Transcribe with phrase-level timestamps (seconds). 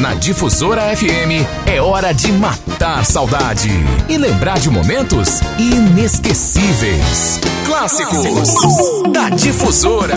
[0.00, 3.68] Na Difusora FM é hora de matar saudade
[4.08, 7.38] e lembrar de momentos inesquecíveis.
[7.66, 10.16] Clássicos da Difusora.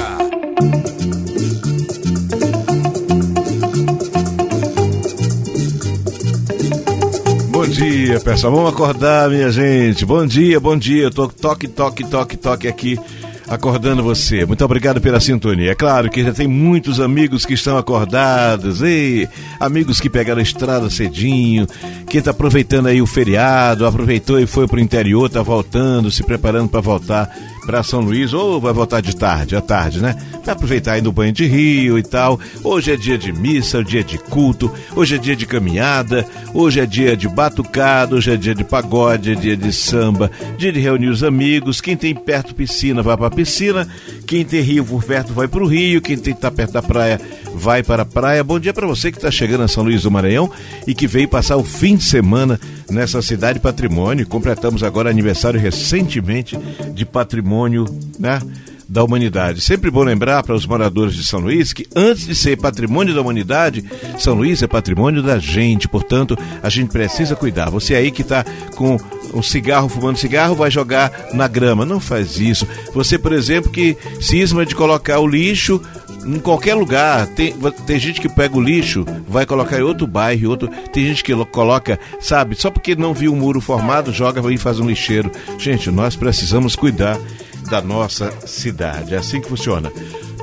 [7.50, 8.56] Bom dia, pessoal.
[8.56, 10.06] Vamos acordar, minha gente.
[10.06, 11.04] Bom dia, bom dia.
[11.04, 12.98] Eu tô toque, toque, toque, toque aqui
[13.48, 14.46] acordando você.
[14.46, 15.72] Muito obrigado pela sintonia.
[15.72, 19.28] É claro que já tem muitos amigos que estão acordados, e
[19.60, 21.68] amigos que pegaram a estrada cedinho,
[22.10, 26.24] que está aproveitando aí o feriado, aproveitou e foi para o interior, está voltando, se
[26.24, 27.30] preparando para voltar
[27.66, 30.16] para São Luís, ou vai voltar de tarde, à tarde, né?
[30.44, 32.40] Vai aproveitar aí no banho de rio e tal.
[32.64, 36.86] Hoje é dia de missa, dia de culto, hoje é dia de caminhada, hoje é
[36.86, 41.08] dia de batucada, hoje é dia de pagode, é dia de samba, dia de reunir
[41.08, 41.80] os amigos.
[41.80, 43.88] Quem tem perto piscina vai para piscina,
[44.28, 47.20] quem tem rio por perto vai para o rio, quem tem tá perto da praia
[47.54, 48.44] vai para a praia.
[48.44, 50.52] Bom dia para você que está chegando a São Luís do Maranhão
[50.86, 54.28] e que veio passar o fim de semana nessa cidade patrimônio.
[54.28, 56.58] Completamos agora aniversário recentemente
[56.94, 57.53] de patrimônio,
[58.20, 58.40] né?
[58.88, 59.60] da humanidade.
[59.62, 63.22] Sempre bom lembrar para os moradores de São Luís que antes de ser patrimônio da
[63.22, 63.84] humanidade,
[64.20, 67.72] São Luís é patrimônio da gente, portanto, a gente precisa cuidar.
[67.72, 69.00] Você aí que está com
[69.34, 71.86] um cigarro, fumando cigarro, vai jogar na grama.
[71.86, 72.68] Não faz isso.
[72.94, 75.82] Você, por exemplo, que cisma de colocar o lixo
[76.26, 77.28] em qualquer lugar.
[77.28, 77.54] Tem,
[77.86, 80.70] tem gente que pega o lixo, vai colocar em outro bairro, outro.
[80.92, 84.80] Tem gente que coloca, sabe, só porque não viu o muro formado, joga e faz
[84.80, 85.32] um lixeiro.
[85.58, 87.20] Gente, nós precisamos cuidar
[87.70, 89.16] da nossa cidade.
[89.16, 89.92] É assim que funciona.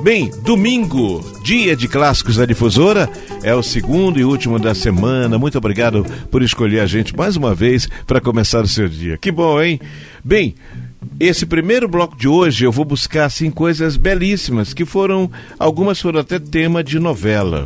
[0.01, 3.07] Bem, domingo, dia de clássicos da difusora,
[3.43, 5.37] é o segundo e último da semana.
[5.37, 9.15] Muito obrigado por escolher a gente mais uma vez para começar o seu dia.
[9.15, 9.79] Que bom, hein?
[10.23, 10.55] Bem,
[11.19, 16.19] esse primeiro bloco de hoje eu vou buscar assim coisas belíssimas que foram algumas foram
[16.19, 17.65] até tema de novela.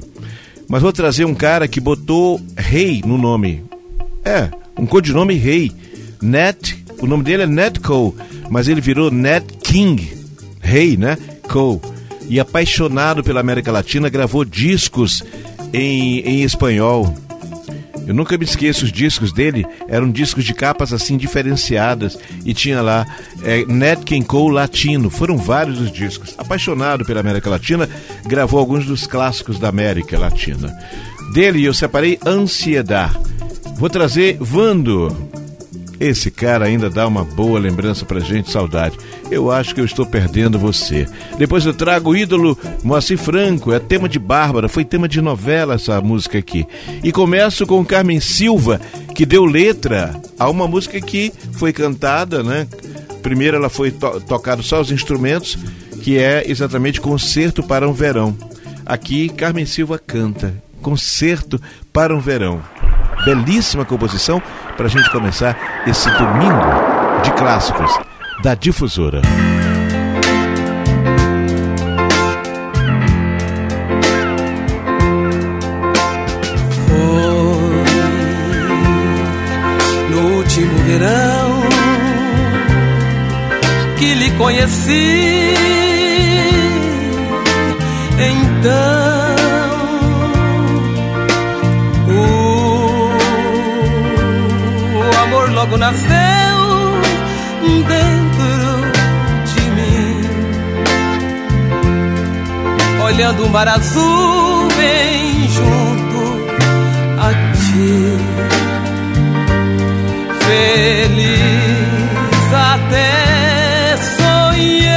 [0.68, 3.64] Mas vou trazer um cara que botou Rei no nome.
[4.24, 5.72] É, um codinome Rei.
[6.22, 8.16] Net, o nome dele é Net Cole,
[8.50, 10.14] mas ele virou Net King.
[10.62, 11.18] Rei, né?
[11.48, 11.80] Cole
[12.28, 15.24] e apaixonado pela América Latina, gravou discos
[15.74, 17.14] em, em espanhol.
[18.06, 22.82] Eu nunca me esqueço, os discos dele eram discos de capas assim diferenciadas e tinha
[22.82, 23.06] lá
[23.44, 25.10] é, Nat King Cole Latino.
[25.10, 26.36] Foram vários os discos.
[26.38, 27.90] Apaixonado pela América Latina,
[28.26, 30.72] gravou alguns dos clássicos da América Latina.
[31.34, 33.18] Dele eu separei Ansiedade.
[33.78, 35.16] Vou trazer Vando,
[36.00, 38.98] esse cara ainda dá uma boa lembrança pra gente, saudade.
[39.32, 41.08] Eu acho que eu estou perdendo você.
[41.38, 45.76] Depois eu trago o ídolo Moacir Franco, é tema de Bárbara, foi tema de novela
[45.76, 46.66] essa música aqui.
[47.04, 48.80] E começo com Carmen Silva,
[49.14, 52.68] que deu letra a uma música que foi cantada, né?
[53.22, 55.58] Primeiro ela foi to tocada só os instrumentos,
[56.04, 58.38] que é exatamente Concerto para um Verão.
[58.86, 61.60] Aqui Carmen Silva canta Concerto
[61.92, 62.62] para um Verão.
[63.26, 64.40] Belíssima composição
[64.78, 65.58] para a gente começar
[65.88, 67.92] esse domingo de clássicos
[68.42, 69.22] da Difusora.
[76.88, 77.86] Foi
[80.10, 81.62] no último verão
[83.98, 85.54] que lhe conheci.
[88.18, 89.05] Então
[95.78, 96.66] nasceu
[97.88, 98.92] dentro
[99.46, 100.22] de mim.
[103.04, 106.48] Olhando o mar azul bem junto
[107.20, 108.18] a ti.
[110.46, 111.46] Feliz
[112.54, 114.94] até sonhei,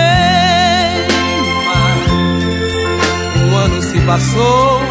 [1.66, 1.98] mas
[3.42, 4.82] um ano se passou,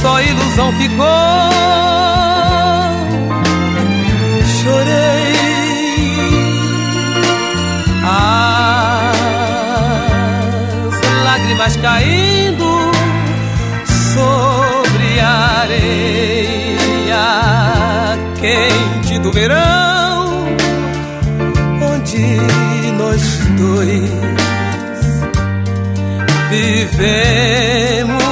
[0.00, 1.91] só ilusão ficou
[11.62, 12.90] lágrimas caindo
[14.14, 17.18] sobre a areia
[18.40, 20.44] quente do verão,
[21.94, 22.22] onde
[22.98, 24.10] nós dois
[26.50, 28.31] vivemos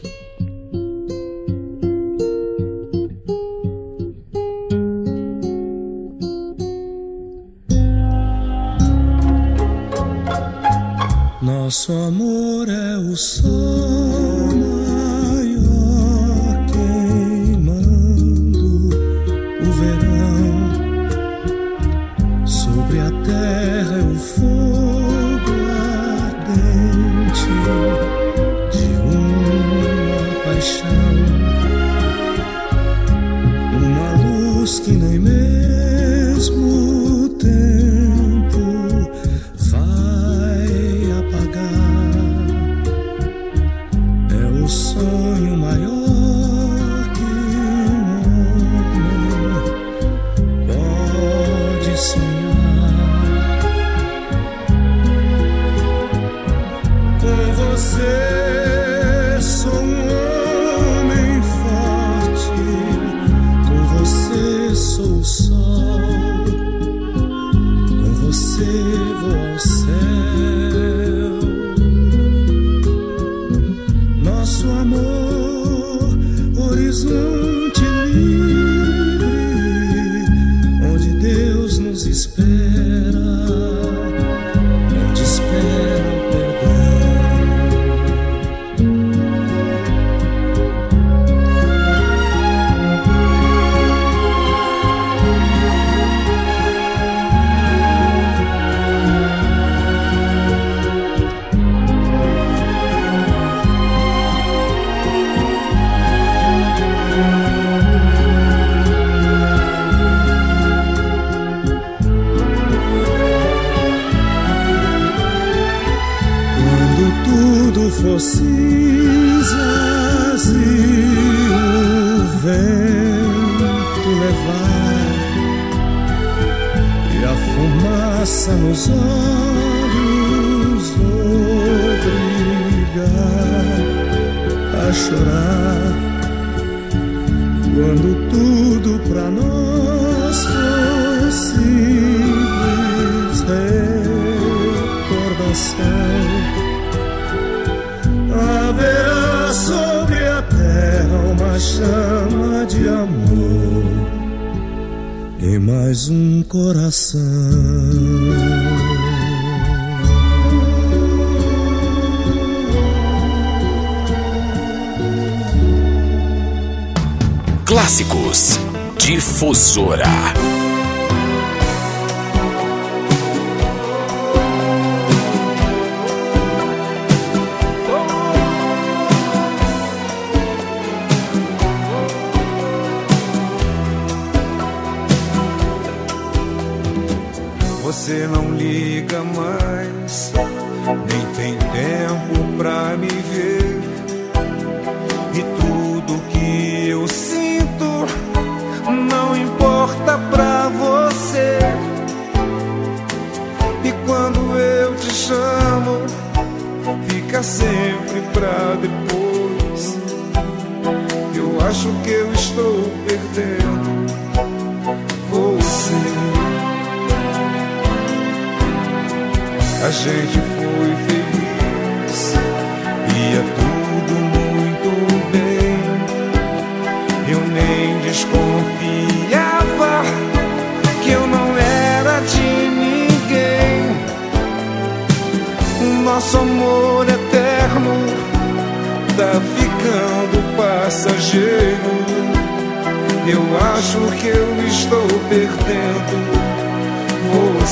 [30.61, 31.10] Uma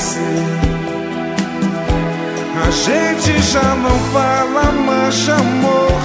[0.00, 0.18] você.
[2.66, 6.00] A gente já não fala mais de amor.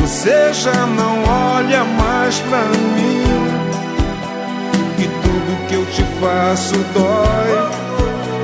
[0.00, 1.22] Você já não
[1.54, 2.62] olha mais pra
[2.96, 3.24] mim.
[4.98, 7.76] E tudo que eu te faço dói.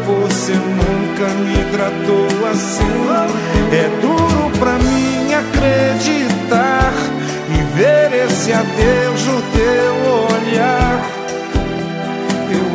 [0.05, 2.83] Você nunca me tratou assim.
[3.73, 6.93] É duro pra mim acreditar
[7.49, 9.93] e ver esse adeus no teu
[10.37, 11.12] olhar.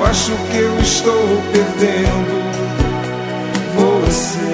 [0.10, 2.36] Acho que eu estou perdendo
[3.76, 4.54] você.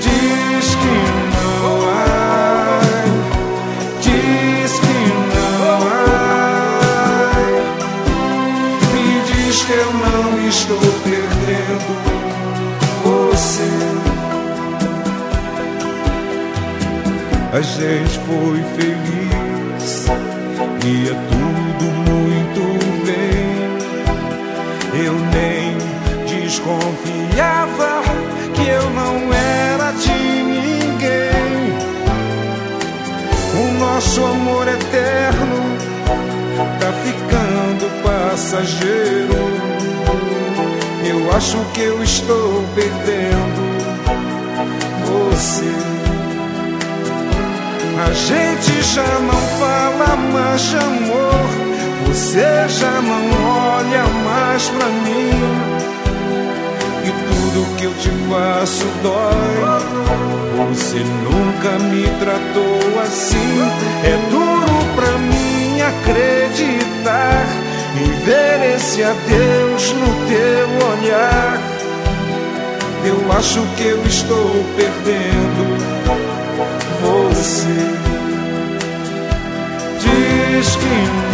[0.00, 0.96] Diz que
[1.34, 2.80] não há,
[4.00, 5.00] diz que
[5.34, 7.32] não há,
[8.92, 11.92] me diz que eu não estou perdendo
[13.02, 13.72] você.
[17.52, 20.06] A gente foi feliz
[20.84, 22.23] e é tudo muito
[34.14, 35.76] nosso amor eterno
[36.78, 39.34] tá ficando passageiro.
[41.04, 43.64] Eu acho que eu estou perdendo
[45.04, 45.74] você.
[48.06, 51.48] A gente já não fala mais de amor.
[52.06, 53.24] Você já não
[53.74, 55.30] olha mais pra mim.
[57.02, 60.04] E tudo que eu te faço dói.
[60.68, 62.43] Você nunca me tratou
[63.02, 63.60] assim.
[64.04, 67.46] É duro pra mim acreditar
[67.96, 71.60] e ver esse adeus no teu olhar.
[73.04, 75.76] Eu acho que eu estou perdendo
[77.02, 78.04] você.
[80.00, 81.33] Diz que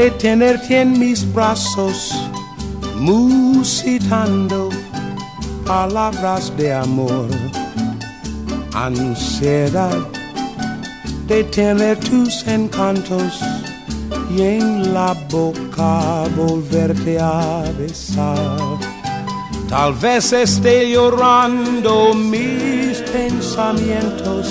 [0.00, 2.10] de tenerte en mis brazos,
[2.96, 4.70] musitando
[5.66, 7.28] palabras de amor.
[8.72, 9.98] Ansiedad
[11.26, 13.40] de tener tus encantos
[14.34, 18.56] y en la boca volverte a besar.
[19.68, 24.46] Tal vez esté llorando mis pensamientos,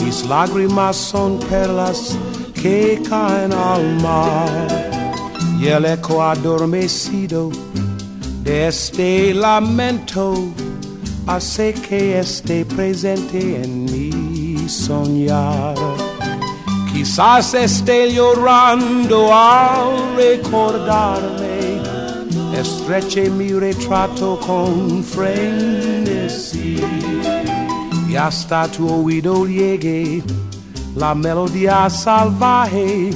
[0.00, 2.18] mis lágrimas son perlas
[2.62, 4.68] que caen al mar
[5.60, 7.50] y el eco adormecido
[8.42, 10.34] de este lamento
[11.26, 15.74] hace que esté presente en mi soñar.
[16.92, 21.80] Quizás esté llorando al recordarme,
[22.58, 26.80] estreche mi retrato con frenesí
[28.08, 30.22] y hasta tu oído llegue
[30.98, 33.10] la melodía salvaje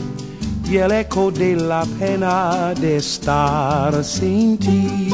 [0.65, 5.09] y el eco de la pena de estar sin ti.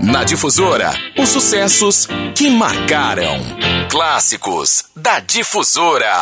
[0.00, 3.40] Na Difusora, os sucessos que marcaram.
[3.88, 6.14] Clássicos da Difusora.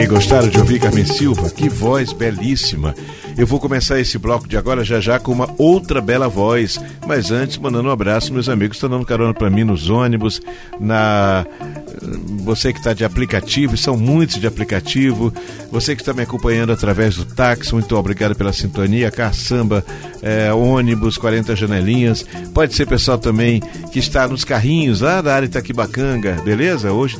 [0.00, 1.50] Aí, gostaram de ouvir Carmen Silva?
[1.50, 2.94] Que voz belíssima!
[3.36, 7.30] Eu vou começar esse bloco de agora já já com uma outra bela voz, mas
[7.30, 10.40] antes mandando um abraço meus amigos estão dando carona para mim nos ônibus,
[10.78, 11.44] na
[12.42, 15.32] você que está de aplicativo, são muitos de aplicativo,
[15.70, 19.84] você que está me acompanhando através do táxi, muito obrigado pela sintonia, caçamba,
[20.22, 23.60] é, ônibus, 40 janelinhas, pode ser pessoal também
[23.92, 26.92] que está nos carrinhos lá da área Itaquibacanga, beleza?
[26.92, 27.16] Hoje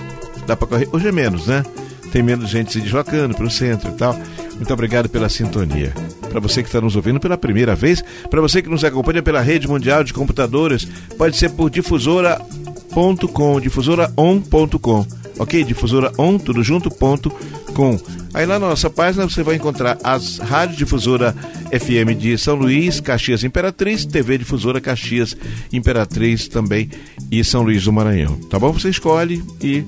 [0.47, 1.65] dá para correr, hoje é menos, né?
[2.13, 4.19] Tem menos gente se deslocando para o centro e tal.
[4.57, 5.93] Muito obrigado pela sintonia.
[6.29, 9.41] Para você que está nos ouvindo pela primeira vez, para você que nos acompanha pela
[9.41, 15.07] rede mundial de computadores, pode ser por difusora.com, difusoraon.com,
[15.39, 15.65] ok?
[15.65, 17.31] Difusoraon, tudo junto, ponto,
[17.75, 17.99] com.
[18.35, 21.35] Aí lá na nossa página você vai encontrar as Rádio Difusora
[21.71, 25.37] FM de São Luís, Caxias Imperatriz, TV Difusora Caxias
[25.73, 26.91] Imperatriz também
[27.31, 28.37] e São Luís do Maranhão.
[28.51, 28.73] Tá bom?
[28.73, 29.85] Você escolhe e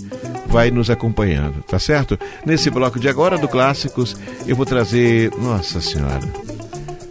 [0.47, 2.19] vai nos acompanhando, tá certo?
[2.45, 5.31] Nesse bloco de agora do Clássicos, eu vou trazer.
[5.41, 6.21] Nossa Senhora.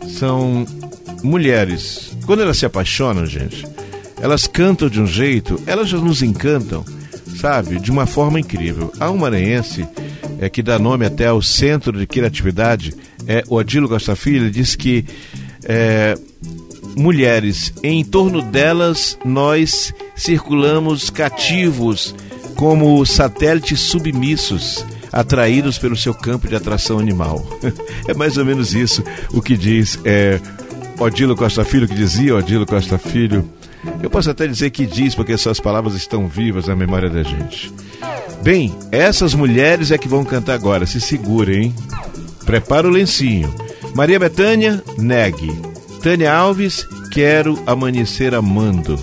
[0.08, 0.65] São
[1.23, 2.12] mulheres.
[2.25, 3.65] Quando elas se apaixonam, gente,
[4.21, 6.84] elas cantam de um jeito, elas já nos encantam,
[7.39, 7.80] sabe?
[7.80, 8.91] De uma forma incrível.
[8.99, 9.88] Há um maranhense
[10.39, 12.93] é, que dá nome até ao Centro de Criatividade,
[13.28, 15.06] é o Adilo Costa Filho, diz que
[15.63, 16.17] é,
[16.95, 22.15] mulheres, em torno delas nós circulamos cativos
[22.56, 27.45] como satélites submissos atraídos pelo seu campo de atração animal.
[28.08, 30.39] é mais ou menos isso o que diz é,
[30.99, 33.49] Odilo Costa Filho, que dizia Odilo Costa Filho.
[34.01, 37.71] Eu posso até dizer que diz, porque essas palavras estão vivas na memória da gente.
[38.41, 41.75] Bem, essas mulheres é que vão cantar agora, se segurem, hein?
[42.45, 43.53] Prepara o lencinho.
[43.95, 45.51] Maria Betânia, negue.
[46.01, 48.97] Tânia Alves, quero amanhecer amando.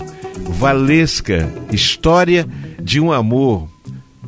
[0.49, 2.47] Valesca, história
[2.81, 3.67] de um amor.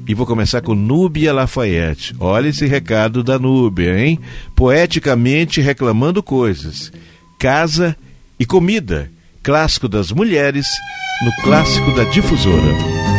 [0.08, 2.16] E vou começar com Núbia Lafayette.
[2.20, 4.20] Olha esse recado da Núbia, hein?
[4.56, 6.92] Poeticamente reclamando coisas.
[7.38, 7.96] Casa
[8.40, 9.12] e comida.
[9.50, 10.68] Clássico das mulheres
[11.24, 13.19] no clássico da difusora.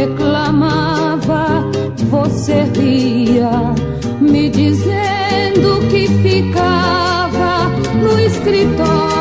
[0.00, 1.62] reclamava,
[2.08, 3.50] você ria,
[4.18, 7.68] me dizendo que ficava
[8.00, 9.19] no escritório.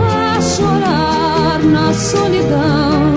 [0.00, 3.14] a chorar na solidão.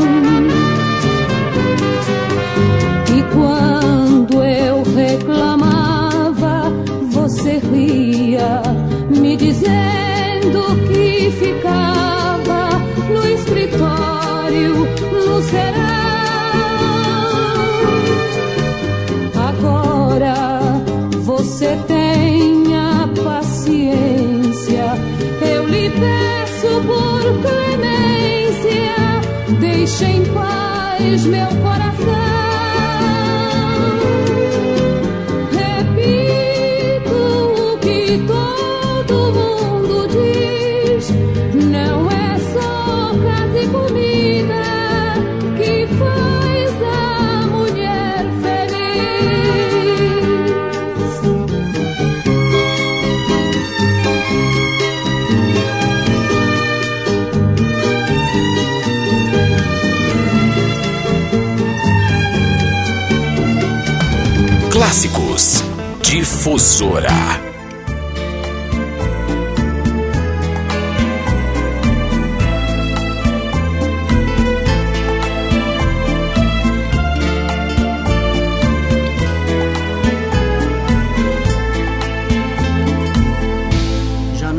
[3.17, 6.71] E quando eu reclamava,
[7.10, 8.62] você ria,
[9.10, 12.69] me dizendo que ficava
[13.10, 14.88] no escritório,
[15.25, 16.11] no será.
[26.81, 28.95] por clemência,
[29.60, 32.30] deixe em paz meu coração.
[64.91, 65.63] Clássicos
[66.01, 67.08] Difusora.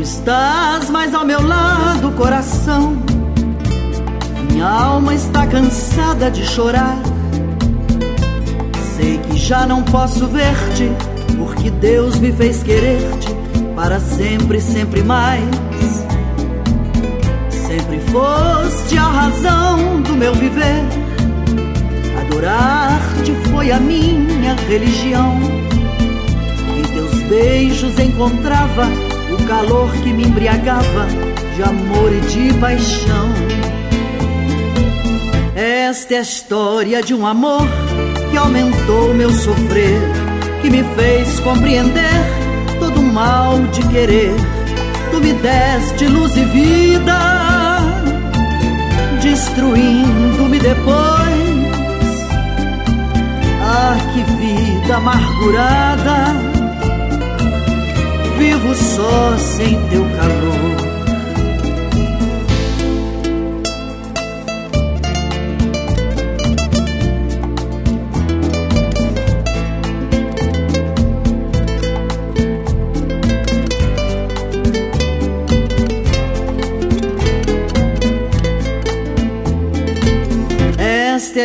[0.00, 2.96] Estás mais ao meu lado, coração.
[4.50, 7.11] Minha alma está cansada de chorar
[9.42, 10.88] já não posso ver-te,
[11.36, 13.28] porque Deus me fez querer-te
[13.74, 15.42] para sempre, sempre mais.
[17.50, 20.84] Sempre foste a razão do meu viver.
[22.20, 25.36] Adorar-te foi a minha religião.
[26.78, 28.86] Em teus beijos encontrava
[29.32, 31.06] o calor que me embriagava
[31.56, 33.28] de amor e de paixão.
[35.56, 37.66] Esta é a história de um amor
[38.32, 40.00] que aumentou meu sofrer,
[40.62, 42.16] que me fez compreender
[42.80, 44.34] todo o mal de querer.
[45.10, 47.78] Tu me deste luz e vida,
[49.20, 51.02] destruindo-me depois.
[53.60, 56.34] Ah, que vida amargurada,
[58.38, 60.91] vivo só sem teu calor.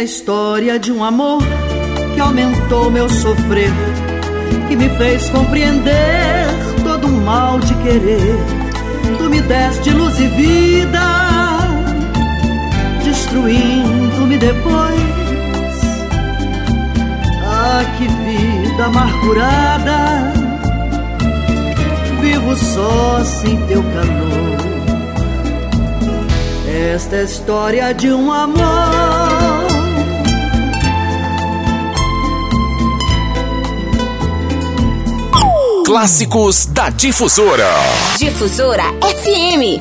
[0.08, 1.44] História de um amor
[2.16, 3.74] que aumentou meu sofrer,
[4.70, 6.48] que me fez compreender
[6.82, 8.38] todo o mal de querer.
[9.18, 11.02] Tu me deste luz e vida,
[13.04, 15.02] destruindo-me depois.
[17.44, 20.32] Ah, que vida amargurada,
[22.22, 24.58] vivo só sem teu calor.
[26.96, 29.57] Esta é a história de um amor
[35.88, 37.72] Clássicos da Difusora.
[38.18, 39.80] Difusora FM.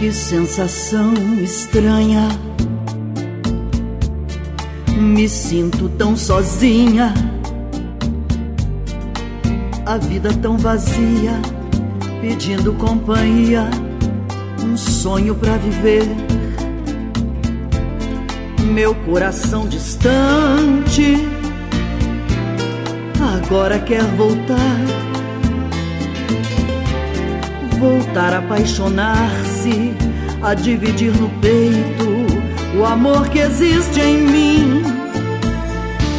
[0.00, 2.28] Que sensação estranha.
[4.96, 7.14] Me sinto tão sozinha
[9.84, 11.32] A vida tão vazia,
[12.20, 13.68] pedindo companhia,
[14.64, 16.06] um sonho para viver.
[18.72, 21.16] Meu coração distante
[23.52, 24.56] agora quer voltar.
[27.80, 29.92] Voltar a apaixonar-se,
[30.40, 34.82] a dividir no peito o amor que existe em mim.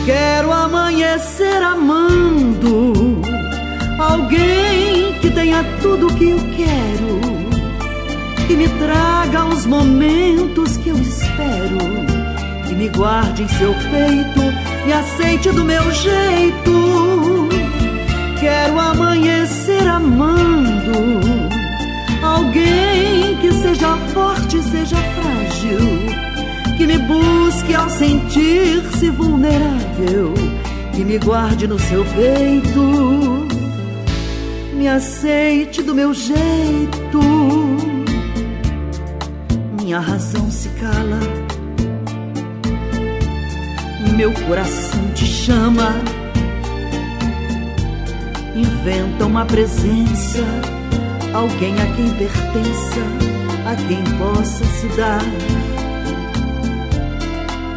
[0.05, 3.12] Quero amanhecer amando
[4.03, 7.19] alguém que tenha tudo que eu quero,
[8.47, 11.77] que me traga os momentos que eu espero,
[12.67, 17.49] que me guarde em seu peito, me aceite do meu jeito.
[18.39, 21.19] Quero amanhecer amando
[22.21, 26.23] alguém que seja forte, seja frágil
[26.77, 30.33] que me busque ao sentir-se vulnerável,
[30.93, 33.47] que me guarde no seu peito,
[34.83, 37.21] me aceite do meu jeito.
[39.79, 41.19] Minha razão se cala,
[44.13, 45.95] meu coração te chama.
[48.53, 50.43] Inventa uma presença,
[51.33, 53.01] alguém a quem pertença,
[53.65, 55.23] a quem possa se dar.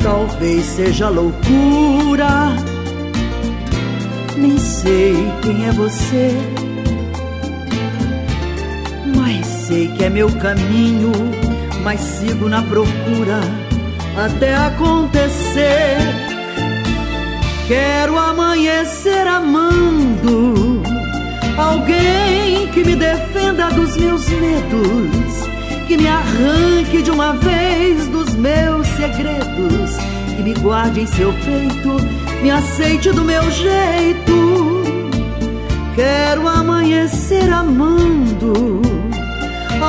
[0.02, 2.56] Talvez seja loucura,
[4.36, 6.65] nem sei quem é você,
[9.66, 11.10] sei que é meu caminho,
[11.82, 13.40] mas sigo na procura
[14.16, 15.96] até acontecer.
[17.66, 20.82] Quero amanhecer amando
[21.58, 25.46] alguém que me defenda dos meus medos
[25.88, 29.96] que me arranque de uma vez dos meus segredos,
[30.36, 34.82] que me guarde em seu peito, me aceite do meu jeito.
[35.94, 38.95] Quero amanhecer amando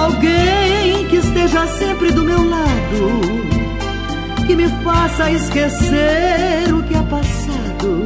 [0.06, 3.22] alguém que esteja sempre do meu lado,
[4.46, 8.06] que me faça esquecer o que é passado,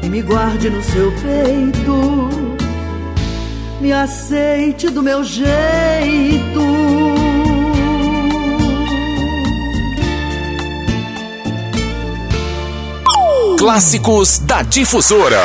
[0.00, 2.44] que me guarde no seu peito
[3.84, 5.44] me aceite do meu jeito.
[13.58, 15.42] Clássicos da Difusora.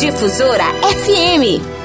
[0.00, 0.64] Difusora
[1.04, 1.81] FM.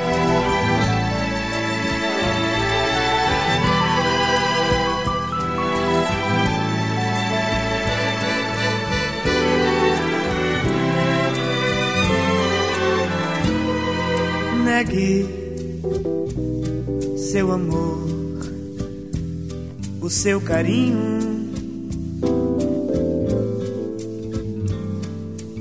[20.28, 21.20] Seu carinho.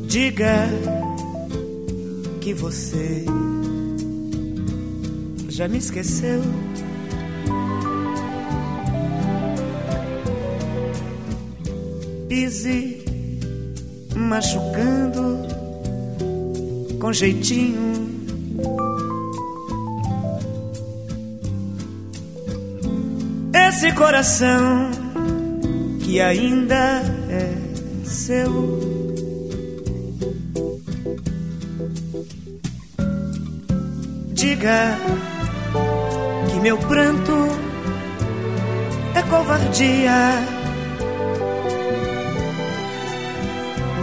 [0.08, 0.68] Diga
[2.40, 3.24] que você
[5.48, 6.42] já me esqueceu.
[12.28, 13.04] Pise
[14.16, 15.46] machucando
[16.98, 17.95] com jeitinho
[23.86, 24.90] esse coração
[26.02, 27.54] que ainda é
[28.04, 28.80] seu.
[34.32, 34.98] Diga
[36.50, 37.48] que meu pranto
[39.14, 40.32] é covardia,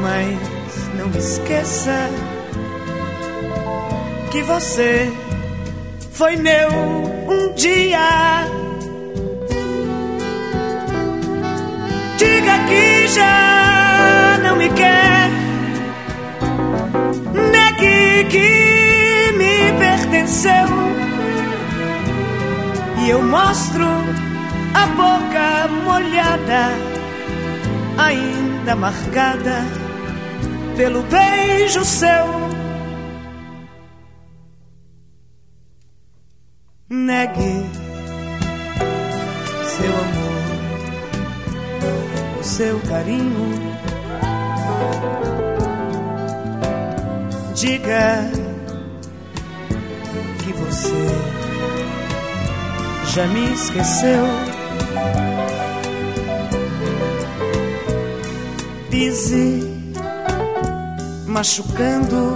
[0.02, 2.10] mas não esqueça
[4.32, 5.12] que você
[6.14, 6.70] foi meu
[7.28, 8.63] um dia.
[12.54, 15.30] Diga que já não me quer.
[17.52, 20.68] Negue que me pertenceu.
[23.06, 23.86] E eu mostro
[24.74, 26.70] a boca molhada,
[27.98, 29.66] ainda marcada
[30.78, 32.43] pelo beijo seu.
[53.14, 54.26] Já me esqueceu.
[58.90, 59.64] Pise
[61.28, 62.36] machucando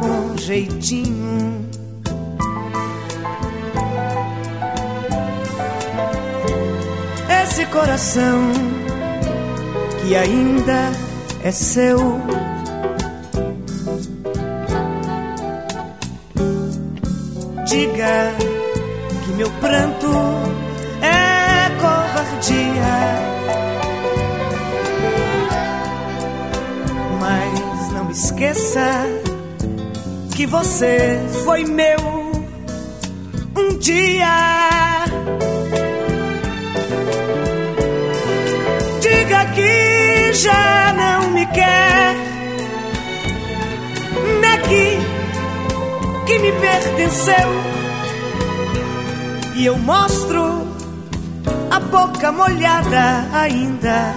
[0.00, 1.68] com jeitinho.
[7.42, 8.50] Esse coração
[10.00, 10.90] que ainda
[11.42, 11.98] é seu.
[17.66, 18.43] diga
[19.64, 20.12] pranto
[21.00, 22.96] é covardia.
[27.18, 28.90] Mas não esqueça
[30.36, 31.98] que você foi meu
[33.56, 35.06] um dia.
[39.00, 42.14] Diga que já não me quer.
[44.42, 44.98] Daqui
[46.26, 47.63] que me pertenceu.
[49.56, 50.66] E eu mostro
[51.70, 54.12] a boca molhada ainda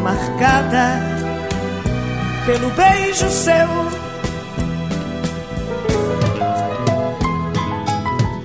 [0.00, 1.00] marcada
[2.46, 3.66] pelo beijo seu.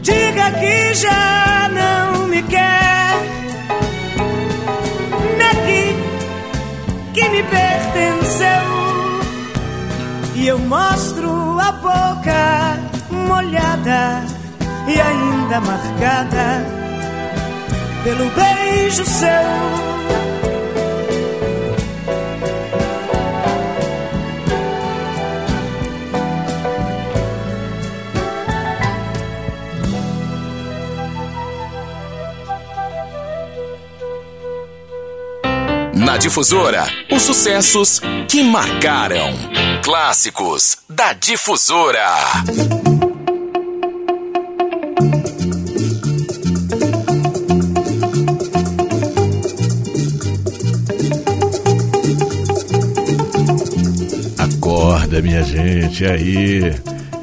[0.02, 3.14] Diga que já não me quer.
[5.38, 5.96] Daqui
[7.14, 8.48] que me pertenceu.
[10.34, 12.80] E eu mostro a boca
[13.12, 14.31] molhada
[14.94, 16.66] e ainda marcada
[18.04, 19.92] pelo beijo seu.
[35.94, 39.32] Na Difusora, os sucessos que marcaram.
[39.84, 42.08] Clássicos da Difusora.
[55.22, 56.74] Minha gente, aí.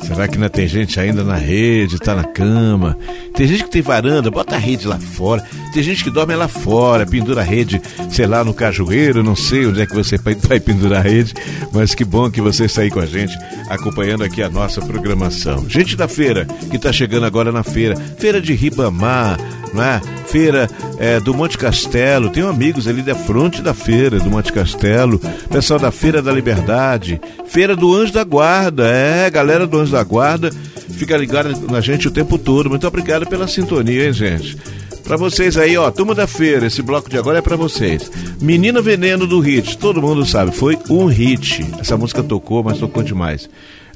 [0.02, 2.96] Será que ainda tem gente ainda na rede, tá na cama?
[3.34, 5.44] Tem gente que tem varanda, bota a rede lá fora.
[5.74, 9.66] Tem gente que dorme lá fora, pendura a rede, sei lá, no cajueiro, não sei
[9.66, 11.34] onde é que você vai pendurar a rede,
[11.72, 13.36] mas que bom que você está aí com a gente,
[13.68, 15.68] acompanhando aqui a nossa programação.
[15.68, 19.38] Gente da feira, que está chegando agora na feira, feira de Ribamar,
[19.72, 20.00] não é?
[20.26, 25.20] Feira é, do Monte Castelo, tenho amigos ali da fronte da feira do Monte Castelo,
[25.50, 30.02] pessoal da Feira da Liberdade, Feira do Anjo da Guarda, é, galera do Anjo da
[30.02, 30.50] Guarda,
[30.90, 32.68] fica ligada na gente o tempo todo.
[32.68, 34.56] Muito obrigado pela sintonia, hein, gente?
[35.04, 38.10] Para vocês aí, ó, turma da feira, esse bloco de agora é para vocês.
[38.42, 41.64] Menina Veneno do Hit, todo mundo sabe, foi um hit.
[41.80, 43.48] Essa música tocou, mas tocou demais.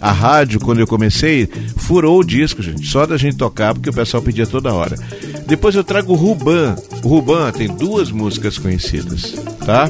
[0.02, 3.92] A rádio, quando eu comecei, furou o disco, gente, só da gente tocar, porque o
[3.92, 4.96] pessoal pedia toda hora.
[5.46, 6.74] Depois eu trago o Ruban.
[7.04, 9.32] O Ruban tem duas músicas conhecidas,
[9.64, 9.88] tá?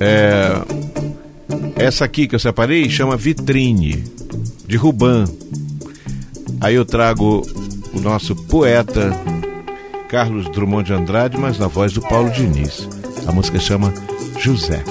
[0.00, 0.52] É...
[1.76, 4.02] Essa aqui que eu separei chama Vitrine,
[4.66, 5.26] de Ruban.
[6.58, 7.46] Aí eu trago
[7.92, 9.12] o nosso poeta
[10.08, 12.88] Carlos Drummond de Andrade, mas na voz do Paulo Diniz.
[13.26, 13.92] A música chama
[14.38, 14.82] José.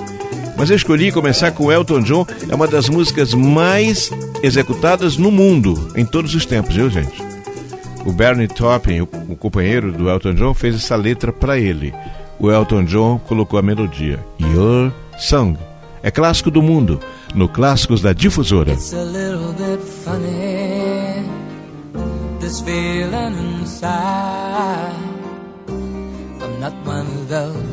[0.57, 4.11] Mas eu escolhi começar com Elton John, é uma das músicas mais
[4.41, 7.21] executadas no mundo, em todos os tempos, viu, gente?
[8.05, 11.93] O Bernie Taupin, o, o companheiro do Elton John, fez essa letra para ele.
[12.39, 14.19] O Elton John colocou a melodia.
[14.39, 15.57] Your Song.
[16.01, 16.99] É clássico do mundo,
[17.33, 18.73] no Clássicos da Difusora.
[18.73, 21.23] It's a little bit funny,
[22.41, 24.93] this feeling inside.
[26.41, 27.73] I'm not one of those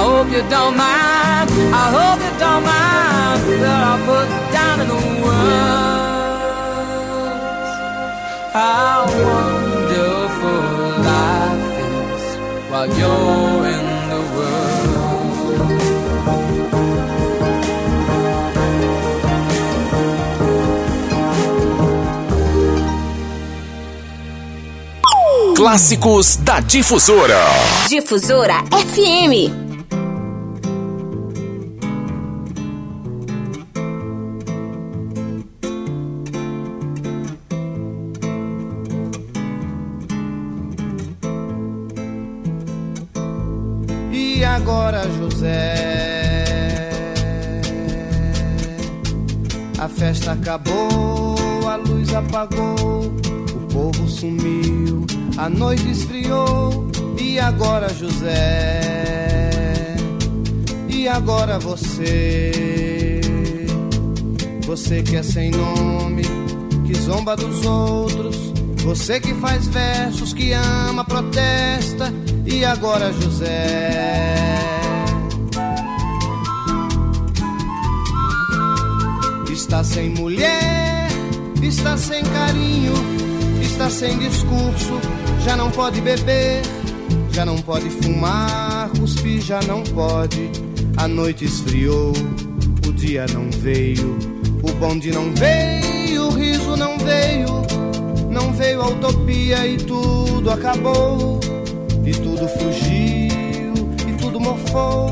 [0.00, 1.50] I hope you don't mind.
[1.84, 6.40] I hope you don't mind that I put down in the words.
[8.54, 10.64] How wonderful
[11.10, 12.24] life is
[12.70, 15.60] while you're in the world.
[25.54, 27.44] Clássicos da Difusora.
[27.88, 29.59] Difusora FM.
[61.70, 63.20] Você?
[64.66, 66.22] Você que é sem nome,
[66.84, 68.36] que zomba dos outros.
[68.84, 72.12] Você que faz versos, que ama, protesta.
[72.44, 74.34] E agora, José?
[79.52, 81.08] Está sem mulher,
[81.62, 82.94] está sem carinho,
[83.62, 84.98] está sem discurso,
[85.44, 86.62] já não pode beber,
[87.30, 90.69] já não pode fumar, cuspir já não pode.
[91.00, 92.12] A noite esfriou,
[92.86, 94.18] o dia não veio,
[94.62, 97.62] o bonde não veio, o riso não veio,
[98.30, 101.40] não veio a utopia e tudo acabou,
[102.04, 103.72] e tudo fugiu,
[104.06, 105.10] e tudo morfou,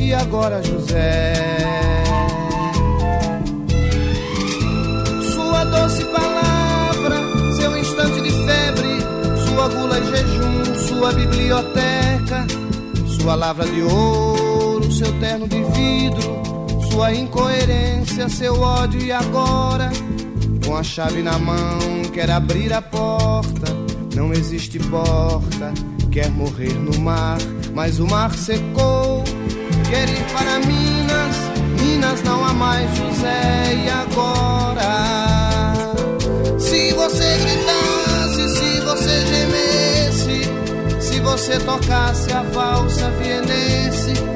[0.00, 1.34] e agora José?
[5.34, 7.20] Sua doce palavra,
[7.60, 9.02] seu instante de febre,
[9.46, 12.46] sua gula e jejum, sua biblioteca,
[13.06, 14.35] sua lavra de ouro,
[14.96, 16.40] seu terno de vidro,
[16.90, 19.90] sua incoerência, seu ódio e agora,
[20.64, 21.78] com a chave na mão,
[22.14, 23.76] quer abrir a porta,
[24.14, 25.74] não existe porta,
[26.10, 27.36] quer morrer no mar,
[27.74, 29.22] mas o mar secou,
[29.90, 31.36] quer ir para Minas,
[31.78, 34.86] Minas não há mais José e agora?
[36.58, 40.40] Se você gritasse, se você gemesse,
[41.00, 44.35] se você tocasse a valsa vienense, se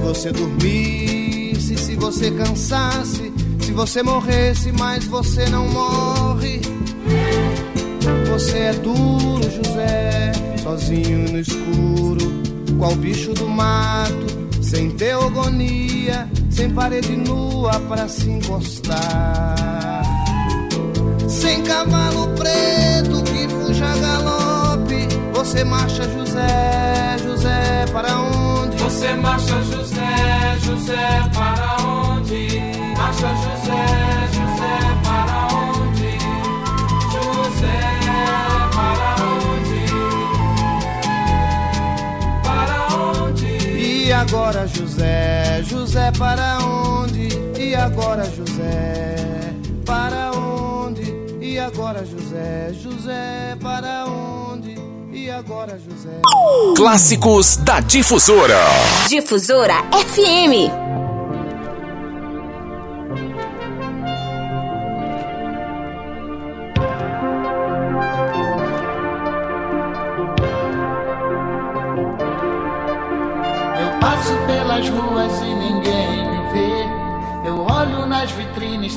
[0.00, 6.60] você dormisse, se você cansasse, se você morresse, mas você não morre.
[8.30, 10.32] Você é duro, José,
[10.62, 12.42] sozinho no escuro,
[12.78, 14.26] qual bicho do mato,
[14.62, 20.04] sem teogonia, sem parede nua para se encostar.
[21.28, 28.76] Sem cavalo preto que fuja a galope, você marcha, José, José, para onde?
[28.78, 29.79] Você marcha, José,
[30.64, 32.60] José, para onde?
[32.96, 33.82] Marcha, José,
[34.36, 36.12] José, para onde?
[37.12, 37.78] José,
[38.74, 39.08] para
[39.40, 39.82] onde?
[42.44, 43.52] Para onde?
[43.78, 47.28] E agora, José, José, para onde?
[47.58, 49.54] E agora, José,
[49.84, 51.14] para onde?
[51.40, 54.69] E agora, José, José, para onde?
[55.30, 56.20] Agora, José?
[56.76, 58.58] Clássicos da Difusora.
[59.08, 60.90] Difusora FM.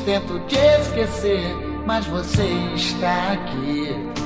[0.05, 1.55] tento te esquecer,
[1.86, 4.22] mas você está aqui.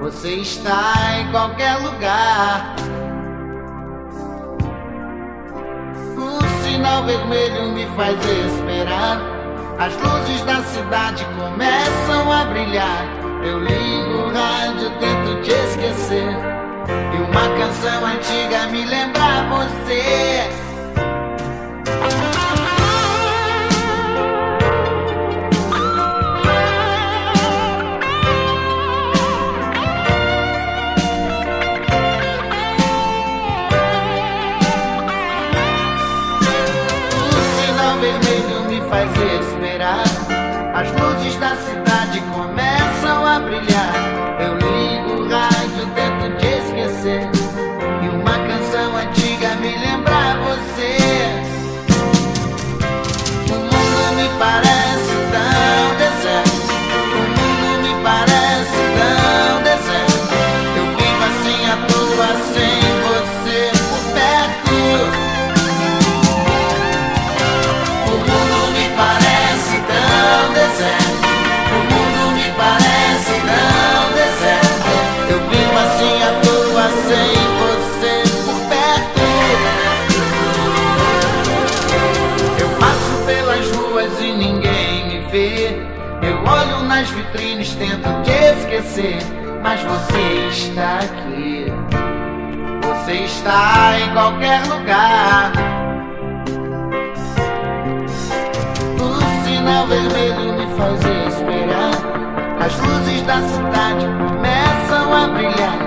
[0.00, 2.74] Você está em qualquer lugar.
[6.16, 9.20] O sinal vermelho me faz esperar.
[9.78, 13.04] As luzes da cidade começam a brilhar.
[13.44, 16.34] Eu ligo o rádio, tento te esquecer.
[17.12, 20.59] E uma canção antiga me lembra você.
[41.42, 41.79] 我
[89.00, 89.18] você,
[89.62, 91.66] mas você está aqui.
[92.82, 95.52] Você está em qualquer lugar.
[99.00, 101.90] O sinal vermelho me faz esperar.
[102.60, 105.78] As luzes da cidade começam a brilhar.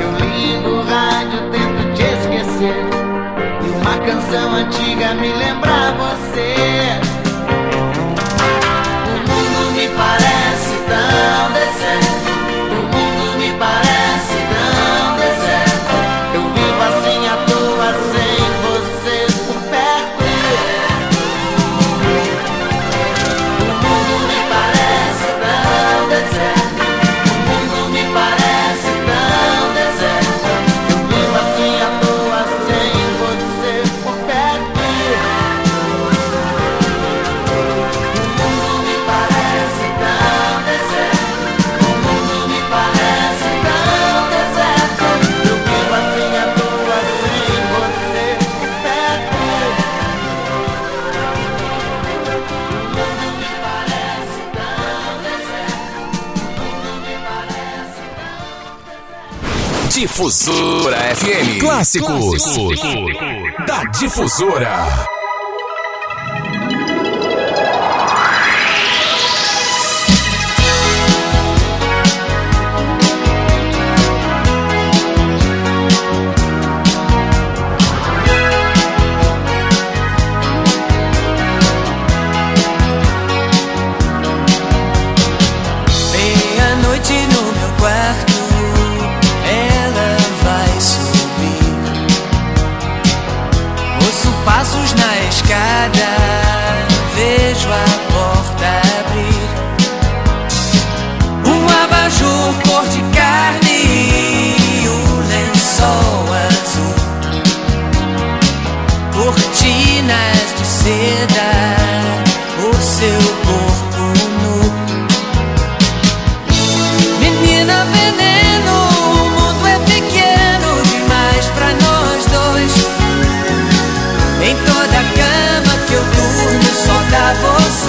[0.00, 2.86] Eu ligo o rádio, tento te esquecer.
[3.62, 6.81] E uma canção antiga me lembra você.
[60.02, 61.60] Difusora FM.
[61.60, 62.80] Clássicos, Clássicos.
[63.68, 65.21] da Difusora.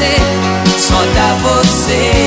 [0.04, 2.22] você, só dá você.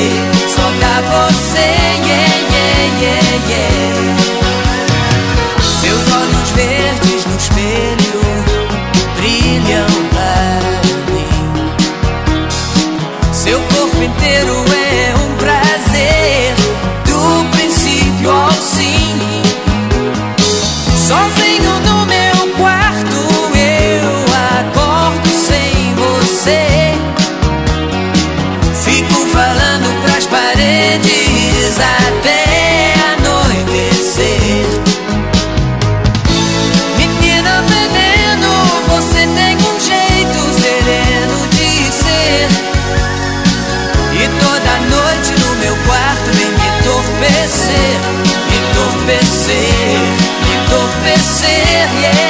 [51.07, 52.26] Yeah, yeah,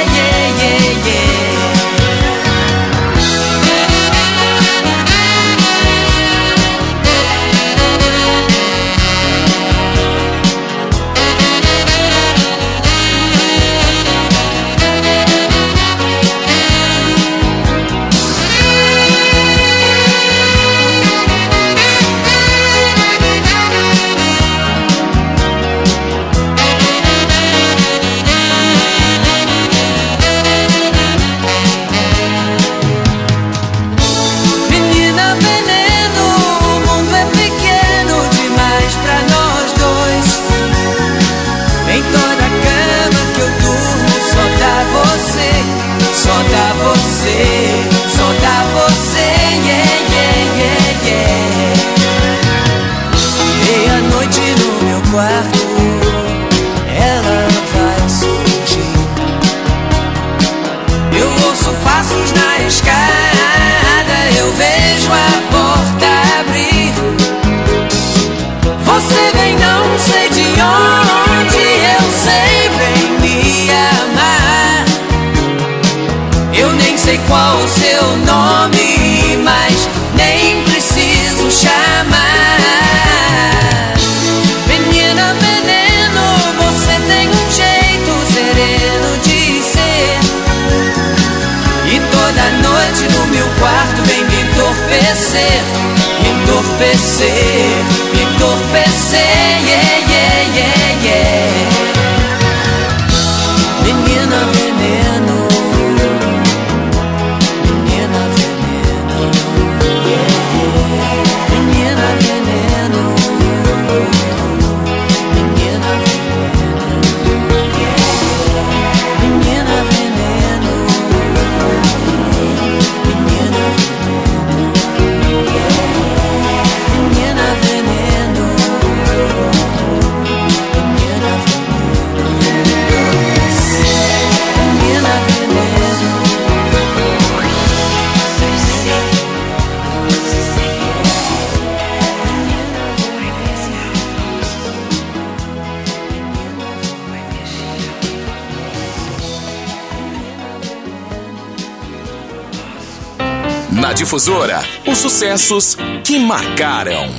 [154.07, 157.09] Difusora, os sucessos que marcaram.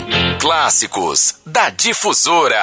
[0.40, 2.62] Clássicos da Difusora.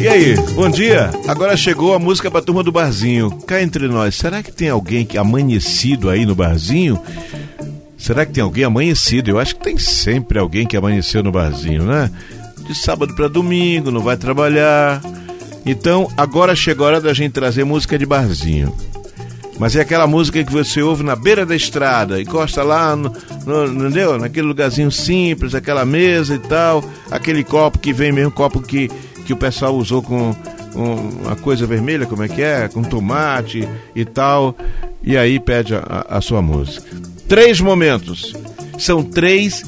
[0.00, 1.10] E aí, bom dia.
[1.26, 3.30] Agora chegou a música pra turma do barzinho.
[3.46, 6.98] Cá entre nós, será que tem alguém que amanhecido aí no barzinho?
[7.98, 9.28] Será que tem alguém amanhecido?
[9.28, 12.10] Eu acho que tem sempre alguém que amanheceu no barzinho, né?
[12.68, 15.00] De sábado para domingo, não vai trabalhar.
[15.64, 18.74] Então, agora chegou a hora da gente trazer música de barzinho.
[19.58, 23.10] Mas é aquela música que você ouve na beira da estrada, encosta lá, no,
[23.46, 24.18] no, entendeu?
[24.18, 28.88] Naquele lugarzinho simples, aquela mesa e tal, aquele copo que vem mesmo, copo que,
[29.24, 30.36] que o pessoal usou com,
[30.74, 32.68] com uma coisa vermelha, como é que é?
[32.68, 33.66] Com tomate
[33.96, 34.54] e tal.
[35.02, 36.86] E aí pede a, a sua música.
[37.26, 38.34] Três momentos.
[38.78, 39.64] São três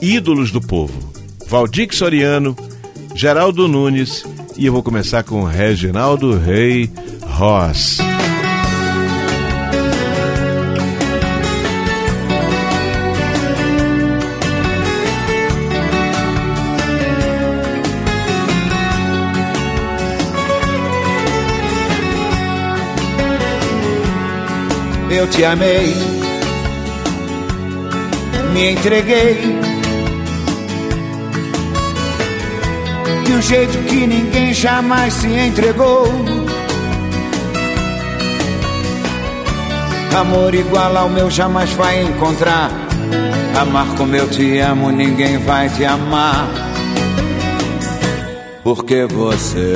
[0.00, 1.11] ídolos do povo.
[1.52, 2.56] Valdir Soriano,
[3.14, 4.24] Geraldo Nunes
[4.56, 6.90] e eu vou começar com Reginaldo Rei
[7.26, 7.98] Ross.
[25.10, 25.94] Eu te amei,
[28.54, 29.71] me entreguei
[33.22, 36.06] de um jeito que ninguém jamais se entregou.
[40.18, 42.70] Amor igual ao meu jamais vai encontrar.
[43.58, 46.48] Amar como eu te amo, ninguém vai te amar.
[48.62, 49.74] Porque você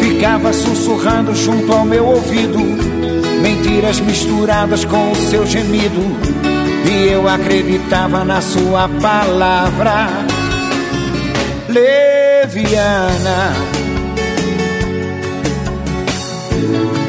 [0.00, 2.58] ficava sussurrando junto ao meu ouvido,
[3.40, 6.51] mentiras misturadas com o seu gemido.
[6.84, 10.08] E eu acreditava na sua palavra
[11.68, 13.52] leviana,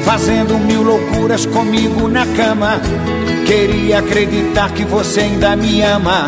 [0.04, 2.80] fazendo mil loucuras comigo na cama.
[3.46, 6.26] Queria acreditar que você ainda me ama,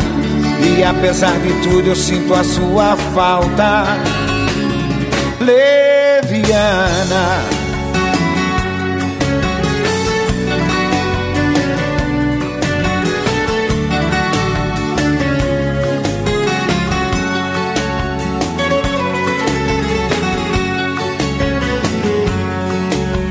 [0.60, 3.84] e apesar de tudo eu sinto a sua falta
[5.40, 7.55] leviana.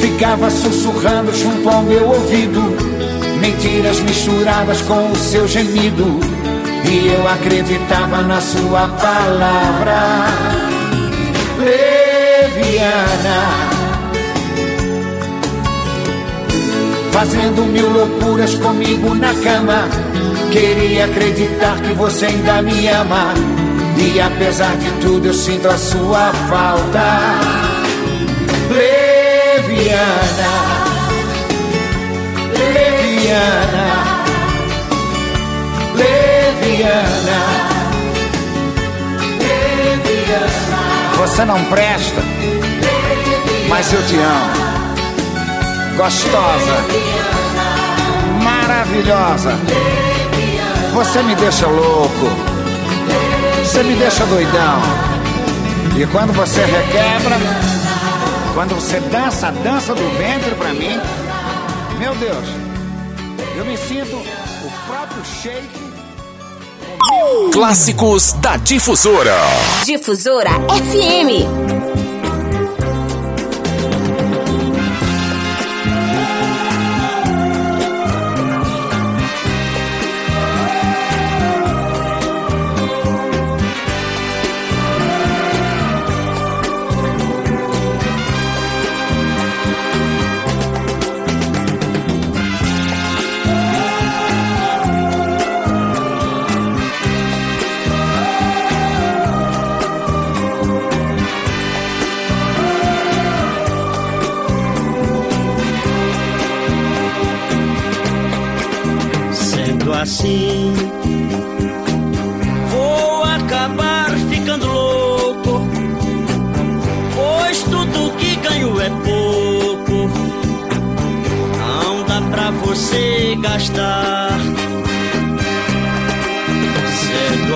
[0.00, 2.60] Ficava sussurrando junto ao meu ouvido.
[3.40, 6.18] Mentiras misturadas com o seu gemido.
[6.90, 10.26] E eu acreditava na sua palavra.
[11.58, 12.98] Leviana,
[17.12, 19.88] fazendo mil loucuras comigo na cama.
[20.50, 23.34] Queria acreditar que você ainda me ama,
[24.00, 27.04] e apesar de tudo eu sinto a sua falta.
[28.70, 29.98] Leviana,
[32.56, 33.86] leviana,
[35.96, 37.40] leviana,
[39.40, 40.58] leviana.
[41.16, 42.22] Você não presta,
[43.68, 44.68] mas eu te amo.
[45.96, 46.84] Gostosa,
[48.42, 49.58] maravilhosa.
[50.92, 52.47] Você me deixa louco.
[53.68, 54.80] Você me deixa doidão.
[55.94, 57.36] E quando você requebra,
[58.54, 60.98] quando você dança a dança do ventre pra mim,
[61.98, 62.48] meu Deus,
[63.58, 65.68] eu me sinto o próprio shake.
[67.52, 69.36] Clássicos da Difusora.
[69.84, 71.67] Difusora FM.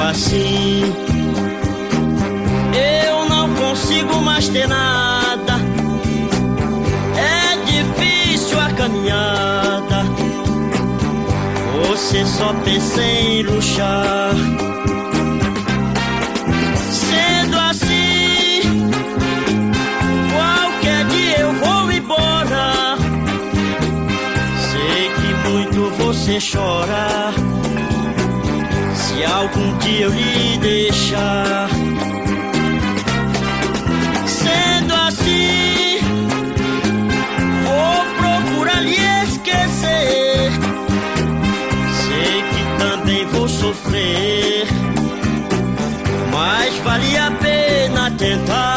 [0.03, 0.83] Assim,
[3.07, 5.55] eu não consigo mais ter nada.
[7.17, 9.73] É difícil a caminhada
[11.93, 14.35] você só pensa em luxar.
[16.91, 18.91] Sendo assim,
[20.33, 22.97] qualquer dia eu vou embora.
[24.71, 27.42] Sei que muito você chora.
[29.25, 31.69] Algum dia eu lhe deixar.
[34.27, 35.99] Sendo assim,
[37.65, 40.53] vou procurar lhe esquecer
[43.03, 44.67] também vou sofrer.
[46.31, 48.72] Mas vale a pena tentar.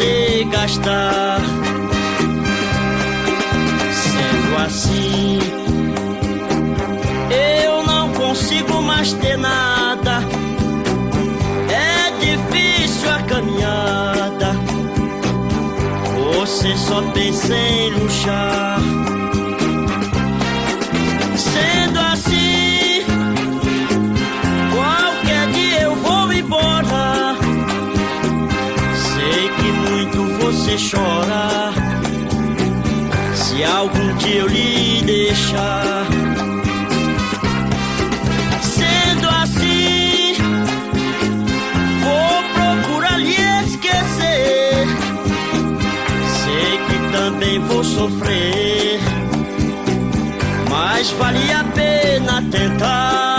[0.00, 1.40] você gastar.
[3.92, 5.38] Sendo assim,
[7.64, 10.22] eu não consigo mais ter nada.
[11.68, 14.56] É difícil a caminhada.
[16.34, 18.99] Você só pensa em luxar.
[30.60, 31.72] Você chora.
[33.34, 36.06] Se algum dia eu lhe deixar.
[38.60, 40.34] Sendo assim,
[42.02, 44.86] vou procurar lhe esquecer.
[46.42, 49.00] Sei que também vou sofrer,
[50.68, 53.29] mas vale a pena tentar.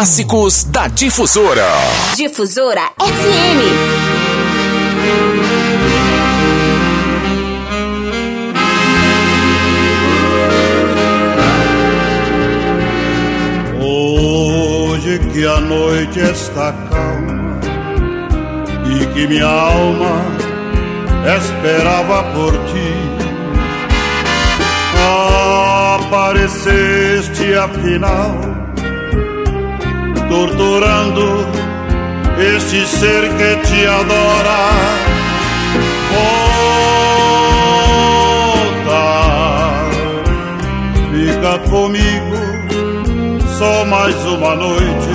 [0.00, 1.68] Clássicos da Difusora.
[2.16, 3.60] Difusora FM.
[13.78, 17.60] Hoje que a noite está calma
[18.86, 20.24] e que minha alma
[21.36, 22.94] esperava por ti,
[25.98, 28.69] apareceste afinal,
[30.30, 31.44] torturando
[32.38, 34.60] este ser que te adora.
[38.80, 39.04] Volta,
[41.12, 42.36] fica comigo
[43.58, 45.12] só mais uma noite.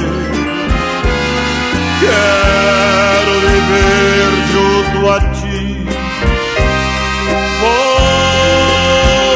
[2.02, 5.64] Quero viver junto a ti.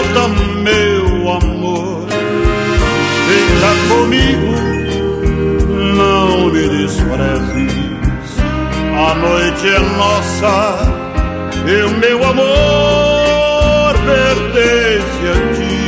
[0.06, 0.24] Volta,
[0.62, 2.06] meu amor,
[3.28, 4.49] fica comigo,
[7.00, 8.40] desprezes.
[8.96, 10.78] A noite é nossa
[11.66, 15.80] e o meu amor pertence a ti.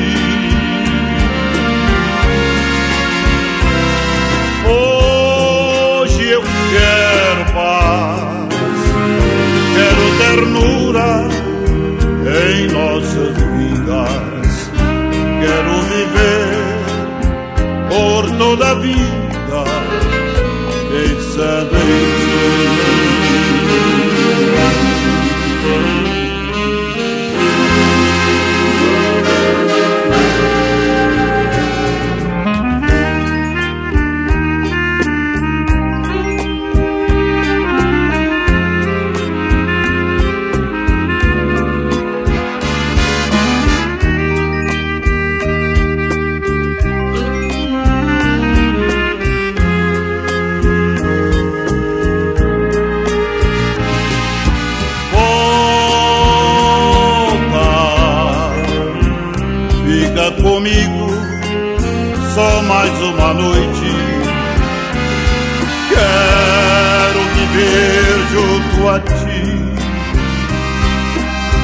[4.69, 8.49] Hoje eu quero paz,
[9.75, 11.11] quero ternura
[12.49, 14.51] em nossas vidas.
[15.41, 16.61] Quero viver
[17.89, 19.10] por toda a vida
[21.31, 22.10] sadly.
[62.81, 63.89] Mais uma noite.
[65.89, 69.45] Quero viver junto a ti.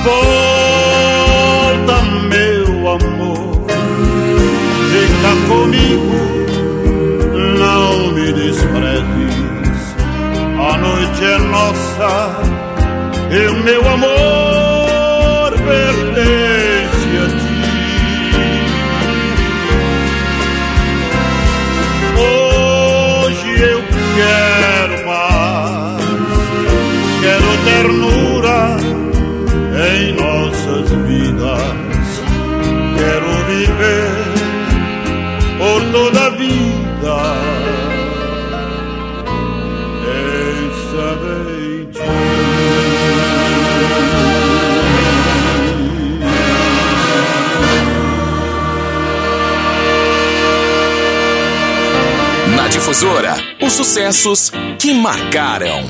[0.04, 1.98] Volta,
[2.30, 3.66] meu amor.
[4.92, 6.20] Fica comigo,
[7.58, 9.38] não me desprezes.
[10.60, 12.12] A noite é nossa
[13.32, 14.47] e meu amor
[27.68, 28.78] ternura
[29.92, 32.08] em nossas vidas.
[32.98, 34.12] Quero viver
[35.58, 37.18] por toda a vida.
[40.10, 42.00] Em ti.
[52.56, 55.84] Na Difusora, os sucessos que marcaram.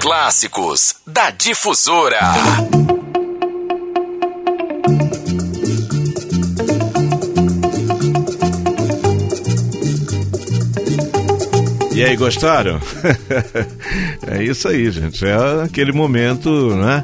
[0.00, 0.93] Clássicos
[1.24, 2.20] da Difusora.
[11.94, 12.78] E aí, gostaram?
[14.26, 15.24] é isso aí, gente.
[15.24, 17.02] É aquele momento, né?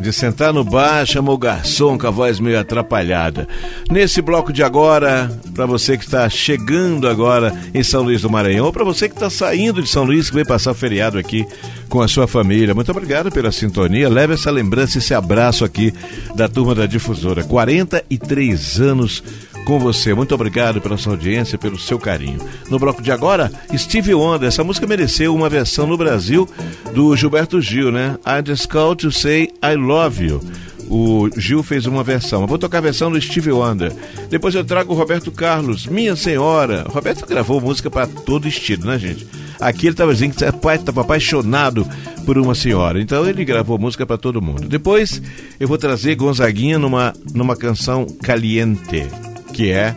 [0.00, 3.48] de sentar no bar, chamou o garçom com a voz meio atrapalhada.
[3.90, 8.66] Nesse bloco de agora, para você que está chegando agora em São Luís do Maranhão,
[8.66, 11.44] ou para você que está saindo de São Luís, que veio passar feriado aqui
[11.88, 14.08] com a sua família, muito obrigado pela sintonia.
[14.08, 15.92] Leve essa lembrança, esse abraço aqui
[16.34, 17.42] da turma da Difusora.
[17.42, 19.22] 43 anos
[19.64, 20.14] com você.
[20.14, 22.38] Muito obrigado pela sua audiência, pelo seu carinho.
[22.70, 24.48] No bloco de agora, Steve Wonder.
[24.48, 26.48] Essa música mereceu uma versão no Brasil
[26.94, 28.16] do Gilberto Gil, né?
[28.24, 30.40] I just call to say I love you.
[30.88, 32.40] O Gil fez uma versão.
[32.40, 33.92] Eu vou tocar a versão do Steve Wonder.
[34.30, 36.86] Depois eu trago o Roberto Carlos, Minha Senhora.
[36.88, 39.26] O Roberto gravou música para todo estilo, né, gente?
[39.60, 41.86] Aqui ele estava dizendo que estava apaixonado
[42.24, 43.00] por uma senhora.
[43.00, 44.68] Então ele gravou música para todo mundo.
[44.68, 45.20] Depois
[45.58, 49.06] eu vou trazer Gonzaguinha numa, numa canção caliente
[49.52, 49.94] que é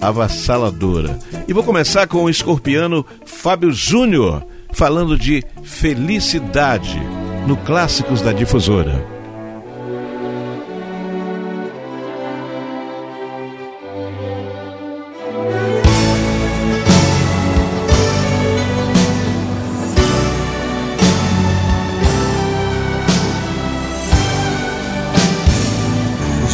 [0.00, 1.18] avassaladora.
[1.46, 7.00] E vou começar com o escorpiano Fábio Júnior, falando de felicidade
[7.46, 9.15] no Clássicos da Difusora.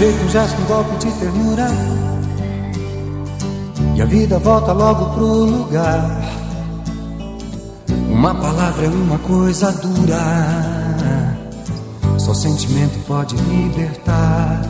[0.03, 1.69] Jeito, um gesto, um golpe de ternura
[3.95, 6.21] e a vida volta logo pro lugar.
[8.11, 11.37] Uma palavra é uma coisa dura,
[12.19, 14.63] só sentimento pode libertar.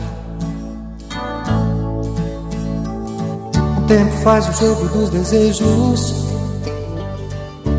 [3.77, 6.13] O tempo faz o jogo dos desejos.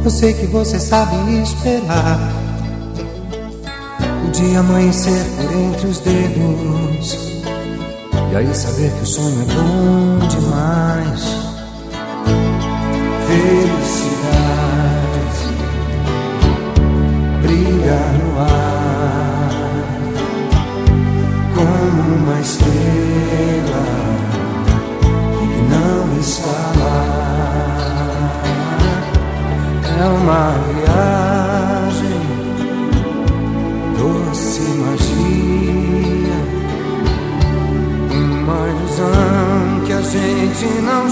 [0.05, 2.19] Eu sei que você sabe esperar.
[4.27, 7.35] O dia amanhecer por entre os dedos.
[8.35, 11.23] E aí saber que o sonho é bom demais.
[13.29, 13.84] Felicidade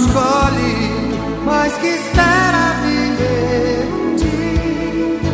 [0.06, 5.32] escolhe, mas que espera viver um dia.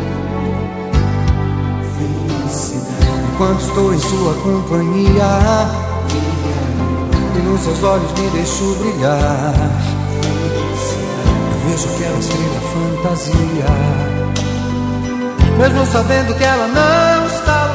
[1.99, 3.07] Felicidade.
[3.33, 5.69] Enquanto estou em sua companhia,
[7.35, 9.55] e nos seus olhos me deixo brilhar.
[11.53, 13.71] Eu vejo aquela estrela fantasia,
[15.59, 17.68] mesmo sabendo que ela não está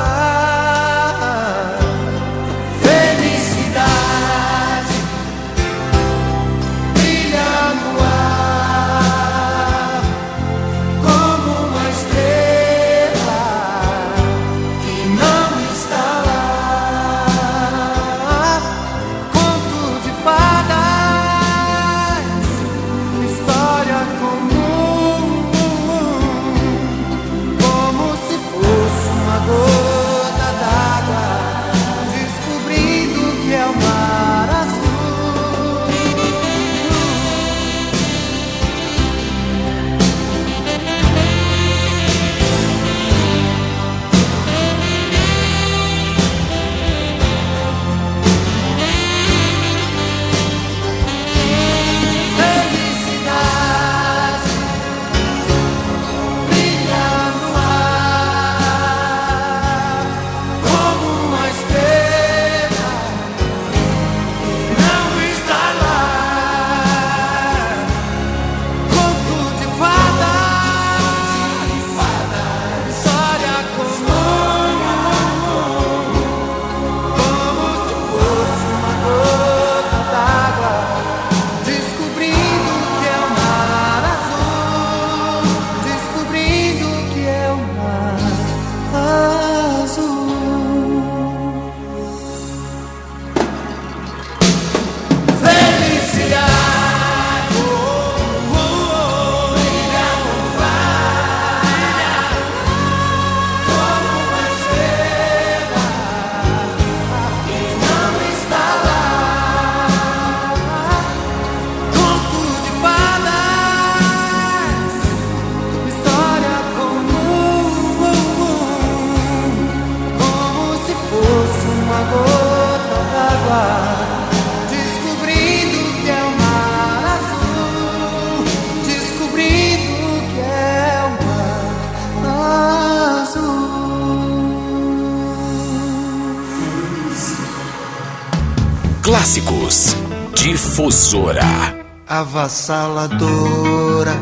[142.24, 144.16] Avassaladora,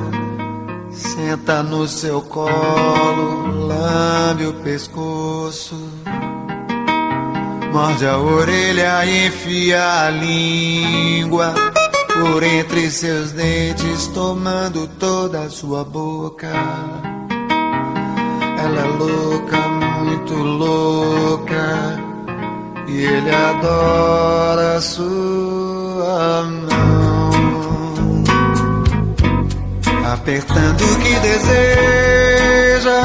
[0.89, 5.75] senta no seu colo, lambe o pescoço,
[7.71, 11.53] morde a orelha enfia a língua
[12.07, 16.49] por entre seus dentes, tomando toda a sua boca.
[18.63, 19.57] Ela é louca,
[20.03, 21.99] muito louca,
[22.87, 27.00] e ele adora sua mão,
[30.11, 33.01] apertando o que deseja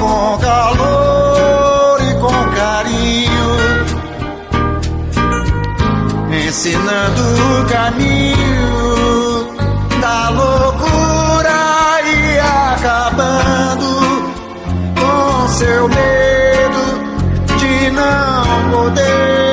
[0.00, 3.56] com calor e com carinho,
[6.48, 7.22] ensinando
[7.60, 9.54] o caminho
[10.00, 13.90] da loucura e acabando
[14.98, 19.45] com seu medo de não poder.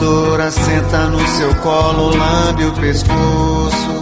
[0.00, 4.00] Avassaladora senta no seu colo, lambe o pescoço,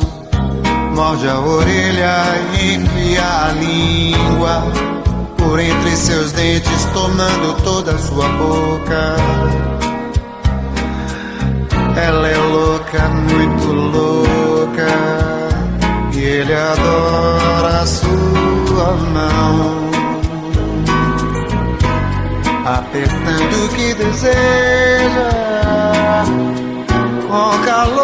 [0.95, 2.23] morde a orelha
[2.61, 4.63] e enfia a língua
[5.37, 9.17] por entre seus dentes, tomando toda a sua boca.
[11.97, 14.87] Ela é louca, muito louca,
[16.15, 19.89] e ele adora a sua mão
[22.65, 25.58] apertando o que deseja,
[26.27, 27.98] com calor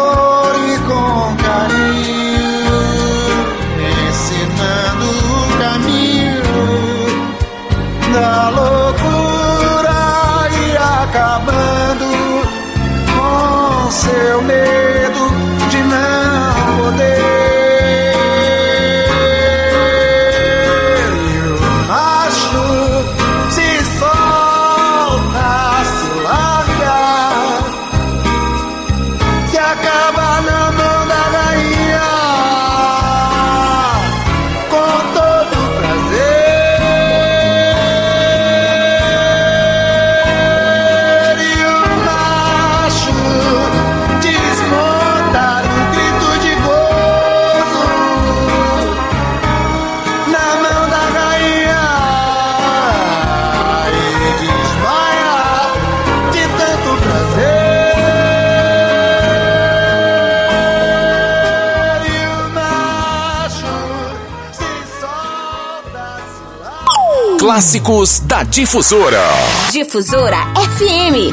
[67.55, 69.23] Clássicos da Difusora.
[69.71, 70.39] Difusora
[70.75, 71.31] FM.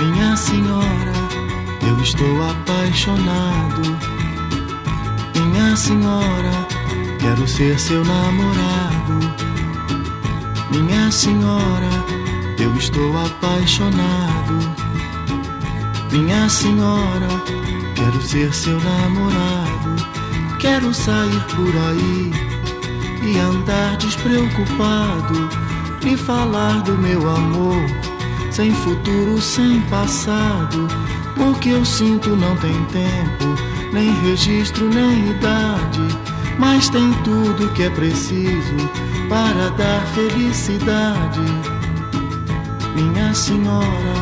[0.00, 1.12] Minha senhora,
[1.86, 3.82] eu estou apaixonado.
[5.34, 6.66] Minha senhora,
[7.20, 9.34] quero ser seu namorado.
[10.70, 11.90] Minha senhora,
[12.58, 14.74] eu estou apaixonado.
[16.10, 17.28] Minha senhora,
[17.94, 20.58] quero ser seu namorado.
[20.58, 22.47] Quero sair por aí
[23.28, 25.48] e andar despreocupado.
[26.02, 27.82] Me falar do meu amor,
[28.50, 30.88] sem futuro, sem passado.
[31.36, 36.00] Porque eu sinto não tem tempo, nem registro, nem idade.
[36.58, 38.76] Mas tem tudo que é preciso
[39.28, 41.40] para dar felicidade.
[42.96, 44.14] Minha senhora,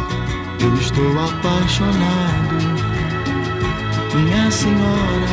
[0.60, 2.56] eu estou apaixonado.
[4.14, 5.26] Minha senhora,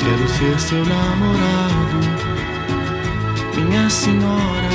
[0.00, 2.21] quero ser seu namorado.
[3.68, 4.70] Minha senhora,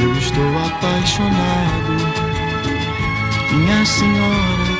[0.00, 1.96] eu estou apaixonado.
[3.52, 4.78] Minha senhora,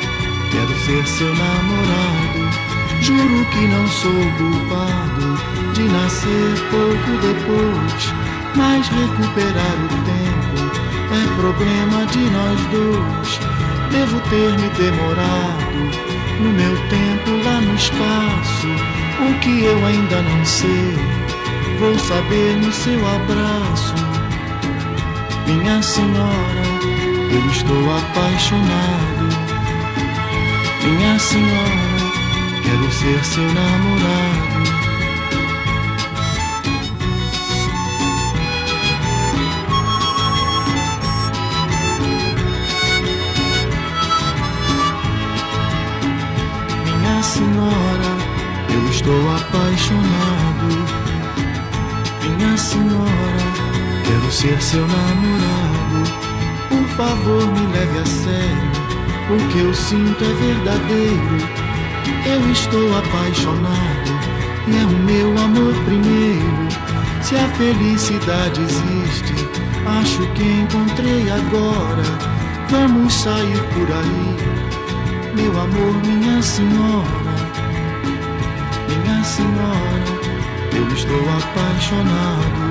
[0.50, 2.72] quero ser seu namorado.
[3.00, 8.14] Juro que não sou culpado de nascer pouco depois,
[8.54, 10.82] mas recuperar o tempo
[11.12, 13.40] é problema de nós dois.
[13.90, 18.68] Devo ter me demorado no meu tempo lá no espaço,
[19.20, 20.96] o que eu ainda não sei,
[21.82, 23.94] vou saber no seu abraço.
[25.48, 26.62] Minha senhora,
[27.32, 29.26] eu estou apaixonado.
[30.84, 32.02] Minha senhora,
[32.62, 34.62] quero ser seu namorado.
[46.86, 48.10] Minha senhora,
[48.72, 51.01] eu estou apaixonado.
[52.42, 53.38] Minha senhora,
[54.04, 56.02] quero ser seu namorado.
[56.68, 58.72] Por favor, me leve a sério.
[59.30, 61.36] O que eu sinto é verdadeiro.
[62.26, 64.10] Eu estou apaixonado
[64.66, 66.68] e é o meu amor primeiro.
[67.22, 69.34] Se a felicidade existe,
[70.00, 72.02] acho que encontrei agora.
[72.70, 74.62] Vamos sair por aí
[75.34, 77.08] meu amor, minha senhora,
[78.88, 79.81] minha senhora,
[81.02, 82.70] estou apaixonado.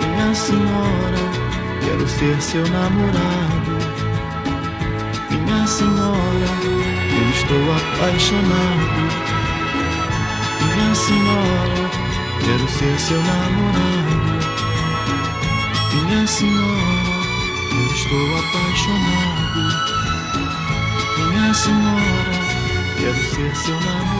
[0.00, 1.22] Minha senhora,
[1.84, 3.76] quero ser seu namorado.
[5.30, 6.50] Minha senhora,
[7.18, 9.02] eu estou apaixonado.
[10.60, 11.90] Minha senhora,
[12.44, 14.40] quero ser seu namorado.
[15.92, 17.12] Minha senhora,
[17.72, 19.62] eu estou apaixonado.
[21.28, 22.32] Minha senhora,
[22.96, 24.19] quero ser seu namorado.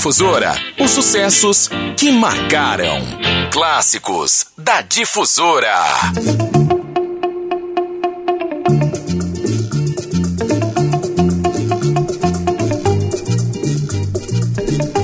[0.00, 3.02] Difusora, os sucessos que marcaram.
[3.52, 5.74] Clássicos da Difusora.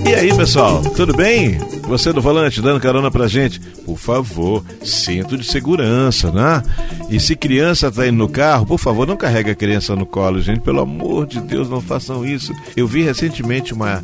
[0.08, 1.58] E aí, pessoal, tudo bem?
[1.82, 3.60] Você do volante dando carona pra gente?
[3.84, 6.62] Por favor, cinto de segurança, né?
[7.10, 10.40] E se criança tá indo no carro, por favor, não carregue a criança no colo,
[10.40, 10.60] gente.
[10.60, 12.52] Pelo amor de Deus, não façam isso.
[12.76, 14.02] Eu vi recentemente uma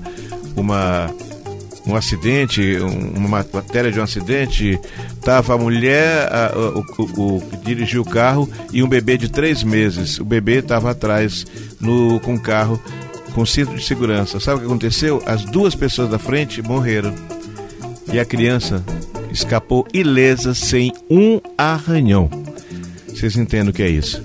[0.57, 1.11] uma
[1.85, 4.79] um acidente, um- uma matéria de um acidente,
[5.21, 9.65] tava a mulher, a- o- o que dirigiu o carro e um bebê de três
[9.65, 10.21] meses.
[10.21, 11.45] O bebê estava atrás
[11.81, 12.81] no, com o carro
[13.35, 14.39] com cinto de segurança.
[14.39, 15.21] Sabe o que aconteceu?
[15.27, 17.13] As duas pessoas da frente morreram
[18.13, 18.81] e a criança
[19.33, 22.31] escapou ilesa sem um arranhão.
[23.09, 24.23] Vocês entendem o que é isso?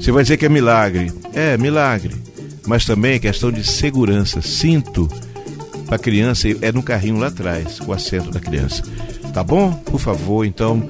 [0.00, 1.12] Você vai dizer que é milagre.
[1.34, 2.14] É, milagre.
[2.66, 4.40] Mas também é questão de segurança.
[4.40, 5.08] Cinto
[5.86, 8.82] para criança é no carrinho lá atrás, o assento da criança.
[9.32, 9.72] Tá bom?
[9.72, 10.88] Por favor, então,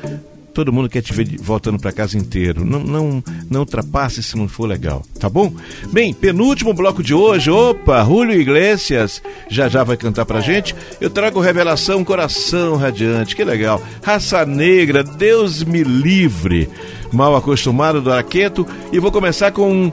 [0.56, 2.64] todo mundo quer te ver voltando para casa inteiro.
[2.64, 5.52] Não, não, não ultrapasse se não for legal, tá bom?
[5.93, 7.51] Bem, penúltimo bloco de hoje.
[7.51, 10.74] Opa, Julio Iglesias já já vai cantar pra gente.
[10.98, 13.82] Eu trago revelação Coração Radiante, que legal.
[14.02, 16.70] Raça Negra, Deus me livre.
[17.12, 19.93] Mal acostumado do Araqueto e vou começar com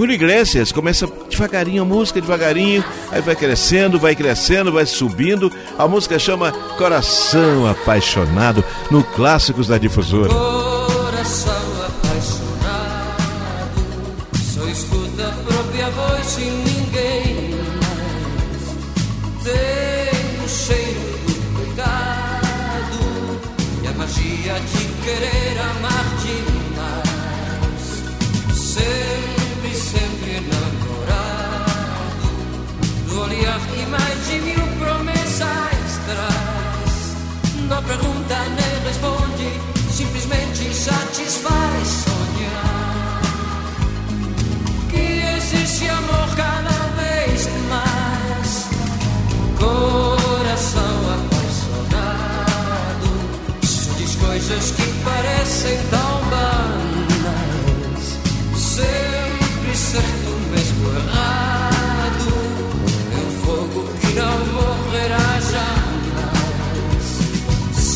[0.00, 2.82] Julio Iglesias começa devagarinho a música, devagarinho,
[3.12, 5.52] aí vai crescendo, vai crescendo, vai subindo.
[5.78, 10.30] A música chama Coração Apaixonado no Clássicos da Difusora.
[10.30, 11.59] Coração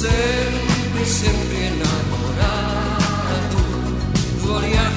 [0.05, 3.57] sempre, sempre enamorado.
[4.41, 4.49] Tu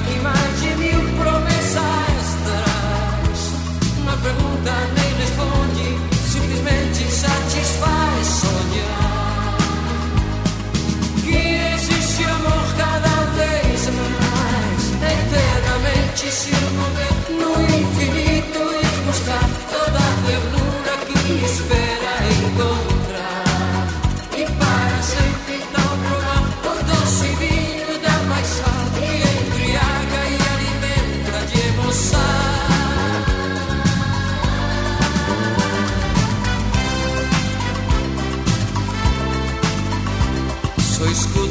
[0.04, 3.40] que mais de mil promessas terás.
[4.04, 5.86] Não pergunta nem responde,
[6.32, 9.56] simplesmente satisfaz sonhar.
[11.24, 11.40] Que
[11.74, 13.80] existe amor cada vez
[14.20, 14.82] mais,
[15.14, 17.17] eternamente se não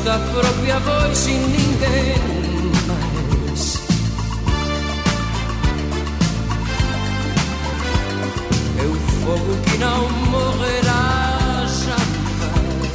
[0.07, 2.15] da própria voz de ninguém
[2.87, 3.77] mais.
[8.79, 12.93] É o fogo que não morrerá jamais.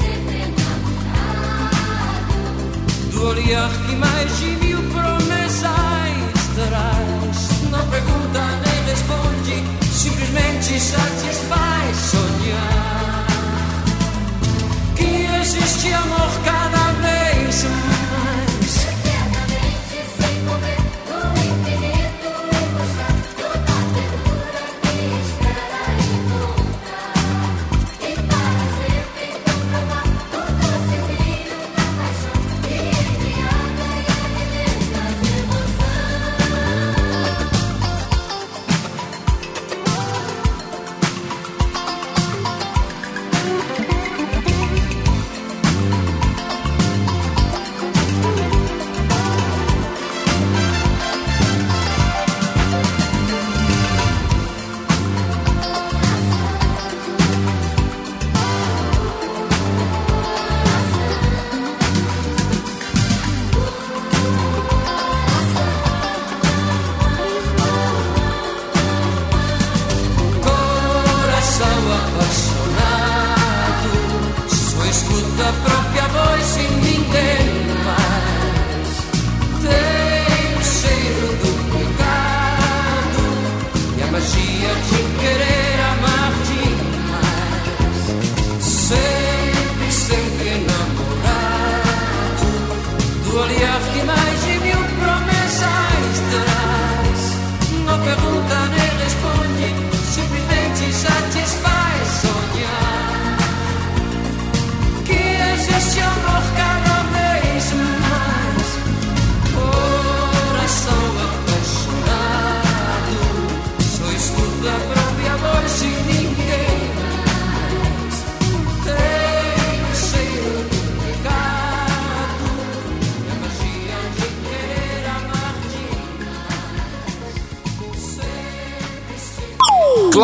[0.00, 0.40] Sempre.
[3.12, 7.38] Do olhar que mais de mil promessas terás.
[7.70, 9.56] Não pergunta nem responde,
[9.92, 13.09] simplesmente satisfaz sonhar
[15.56, 18.09] existe amor cada vez mais.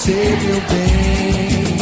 [0.00, 1.76] Você, meu bem.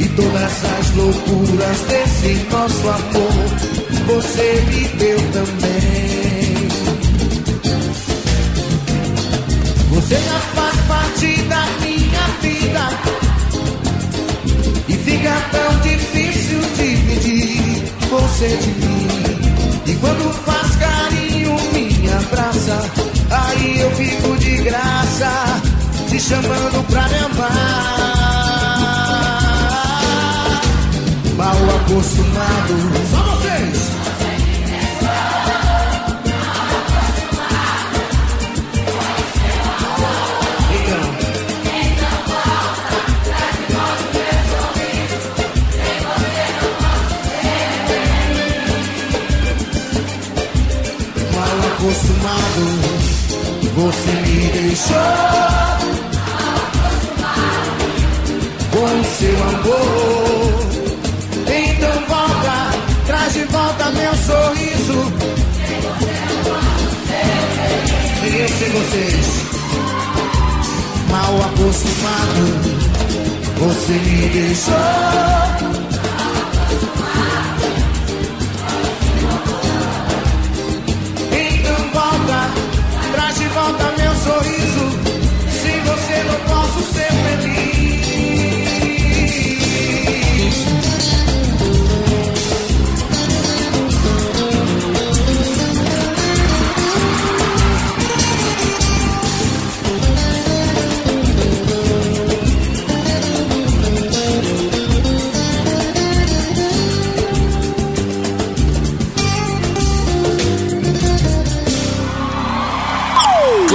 [0.00, 3.32] E todas as loucuras desse nosso amor,
[4.06, 6.68] você me deu também.
[9.90, 12.84] Você já faz parte da minha vida.
[14.88, 18.97] E fica tão difícil dividir você de mim.
[23.60, 25.60] Aí eu fico de graça,
[26.08, 27.48] te chamando pra me amar.
[31.36, 32.74] Mal acostumado,
[33.10, 33.88] só vocês.
[51.34, 52.97] Mal acostumado,
[53.78, 54.96] você me deixou.
[58.72, 60.66] Com seu amor,
[61.46, 62.56] então volta,
[63.06, 65.12] traz de volta meu sorriso.
[68.24, 69.26] E eu sei vocês,
[71.08, 72.44] mal acostumado,
[73.58, 75.77] você me deixou.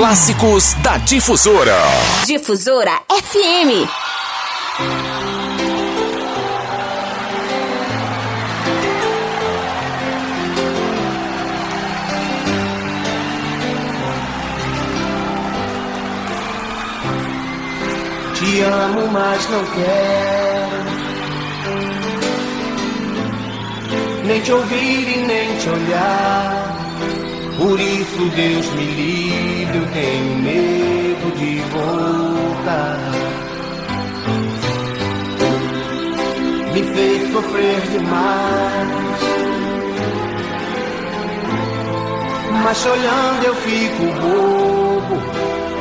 [0.04, 1.78] Clássicos da Difusora.
[2.26, 3.88] Difusora FM.
[18.36, 20.84] Te amo, mas não quero
[24.26, 26.63] nem te ouvir e nem te olhar.
[27.64, 33.00] Por isso, Deus me livre, eu tenho medo de voltar.
[36.74, 39.20] Me fez sofrer demais.
[42.66, 45.22] Mas olhando eu fico bobo.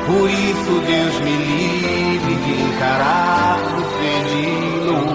[0.07, 4.47] Por isso, Deus me livre de encarar você de
[4.87, 5.12] novo.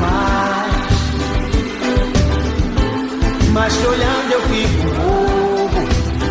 [0.00, 0.94] mais.
[3.52, 5.80] Mas te olhando eu fico louco,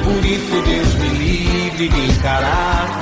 [0.04, 3.00] por isso Deus me livre de encarar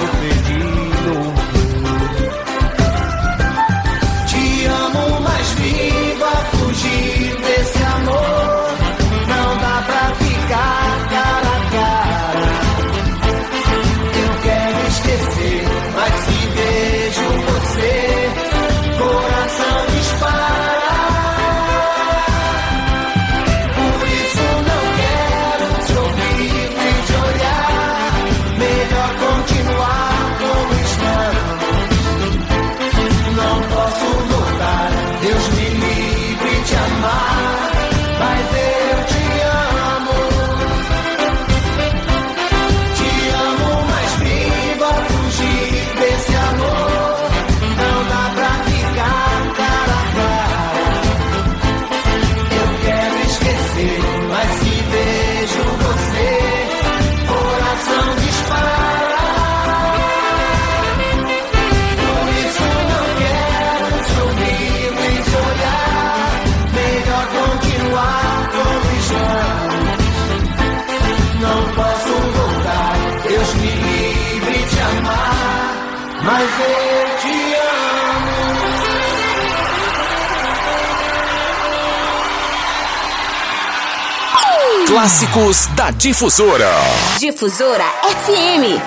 [85.01, 86.69] clássicos da Difusora.
[87.17, 87.85] Difusora
[88.23, 88.77] FM.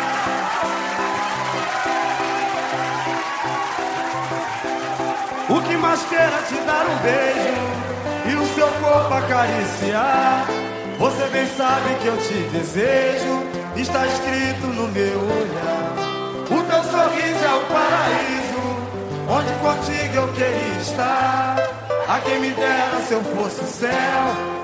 [5.50, 10.46] O que mais queira te dar um beijo e o seu corpo acariciar.
[11.00, 13.42] Você bem sabe que eu te desejo,
[13.74, 15.94] está escrito no meu olhar.
[16.44, 18.62] O teu sorriso é o paraíso,
[19.28, 21.56] onde contigo eu queria estar.
[22.06, 24.63] A quem me dera se eu fosse o céu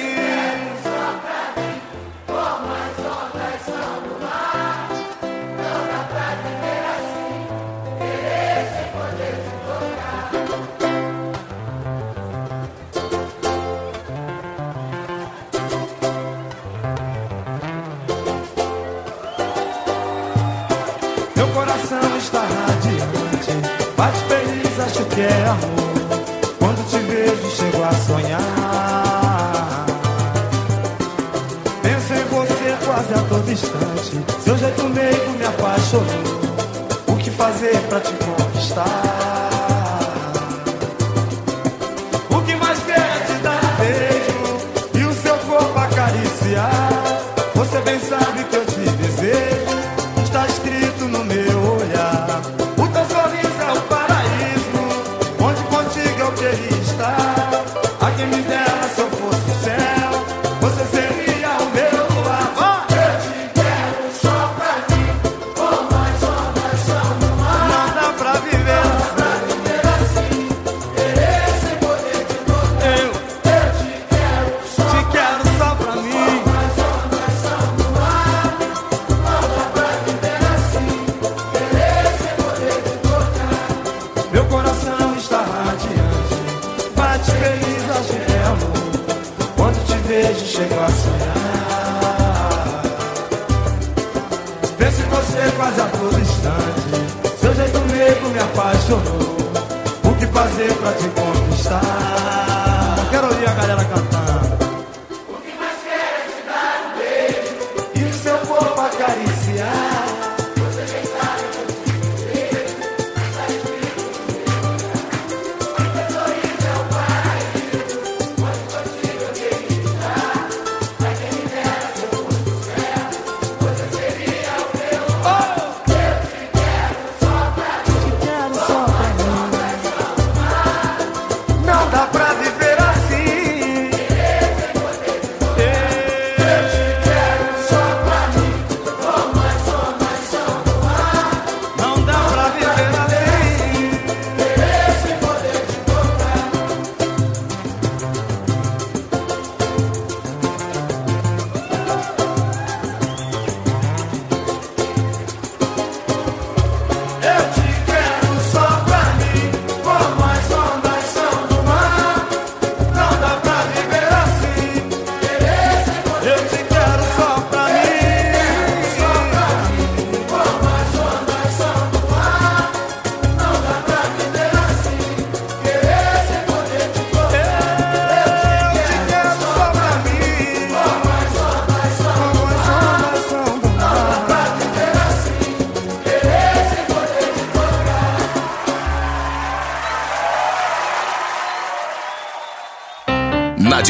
[33.01, 34.43] quase a todo instante.
[34.43, 36.05] Seu jeito meio me apaixonou.
[37.07, 39.20] O que fazer pra te conquistar?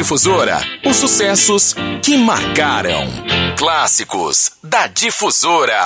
[0.01, 3.07] Difusora, os sucessos que marcaram.
[3.55, 5.79] Clássicos da Difusora.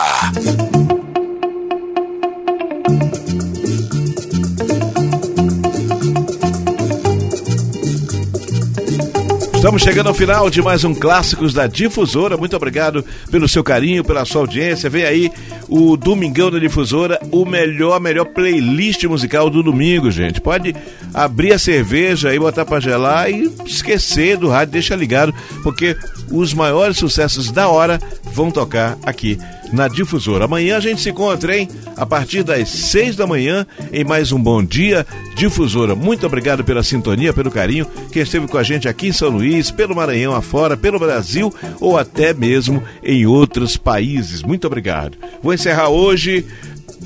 [9.53, 12.37] Estamos chegando ao final de mais um Clássicos da Difusora.
[12.37, 14.89] Muito obrigado pelo seu carinho, pela sua audiência.
[14.89, 15.31] Vem aí
[15.67, 20.39] o Domingão da Difusora, o melhor, melhor playlist musical do domingo, gente.
[20.39, 20.73] Pode
[21.15, 25.33] abrir a cerveja e botar pra gelar e esquecer do rádio, deixa ligado,
[25.63, 25.95] porque
[26.29, 28.01] os maiores sucessos da hora
[28.33, 29.39] vão tocar aqui
[29.71, 30.45] na Difusora.
[30.45, 31.69] Amanhã a gente se encontra, hein?
[31.95, 35.95] A partir das seis da manhã, em mais um Bom Dia Difusora.
[35.95, 39.71] Muito obrigado pela sintonia, pelo carinho, que esteve com a gente aqui em São Luís,
[39.71, 44.43] pelo Maranhão afora, pelo Brasil ou até mesmo em outros países.
[44.43, 45.17] Muito obrigado.
[45.41, 46.45] Vou encerrar hoje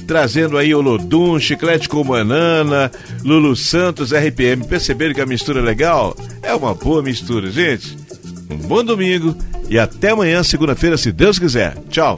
[0.10, 2.92] trazendo aí o Lodum, Chiclete com Banana,
[3.24, 4.66] Lulu Santos, RPM.
[4.66, 6.18] Perceberam que a mistura é legal?
[6.42, 7.96] É uma boa mistura, gente.
[8.50, 9.38] Um bom domingo
[9.70, 11.78] e até amanhã, segunda-feira, se Deus quiser.
[11.92, 12.18] Tchau.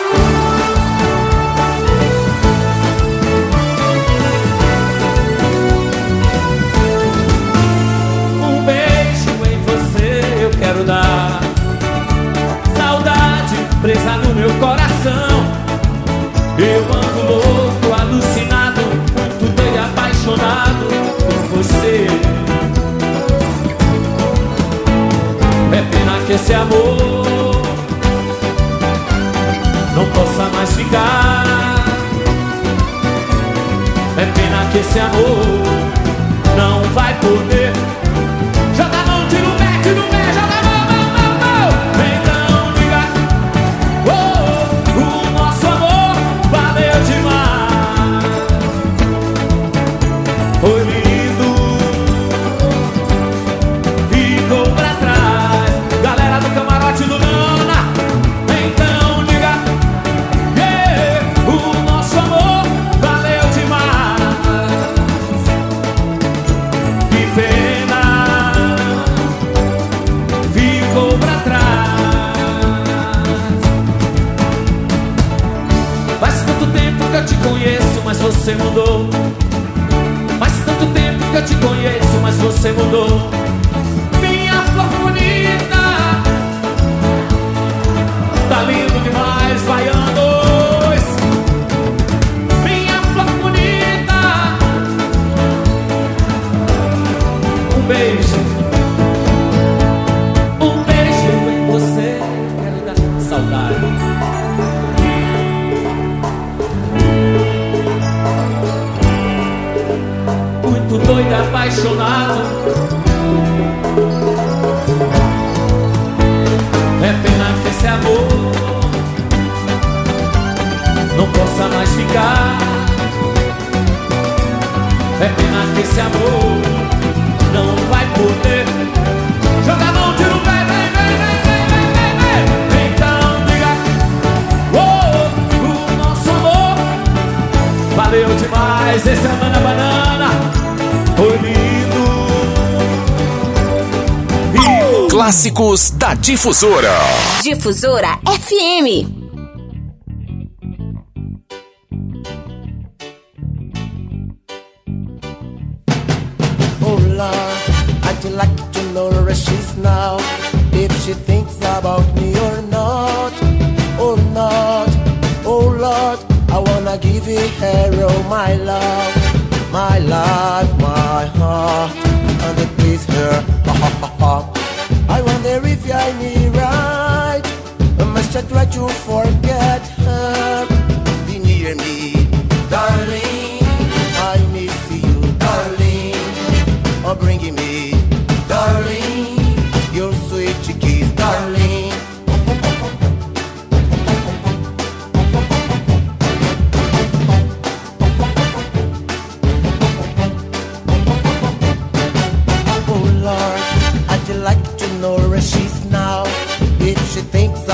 [146.21, 146.99] Difusora.
[147.41, 149.20] Difusora FM.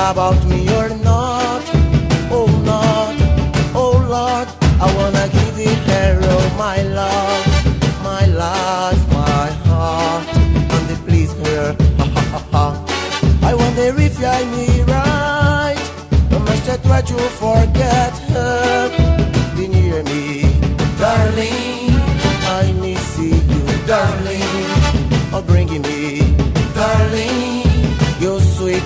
[0.08, 0.47] about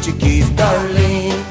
[0.02, 1.51] Portuguese, darling.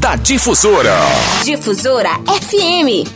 [0.00, 0.98] Da Difusora.
[1.44, 3.13] Difusora FM.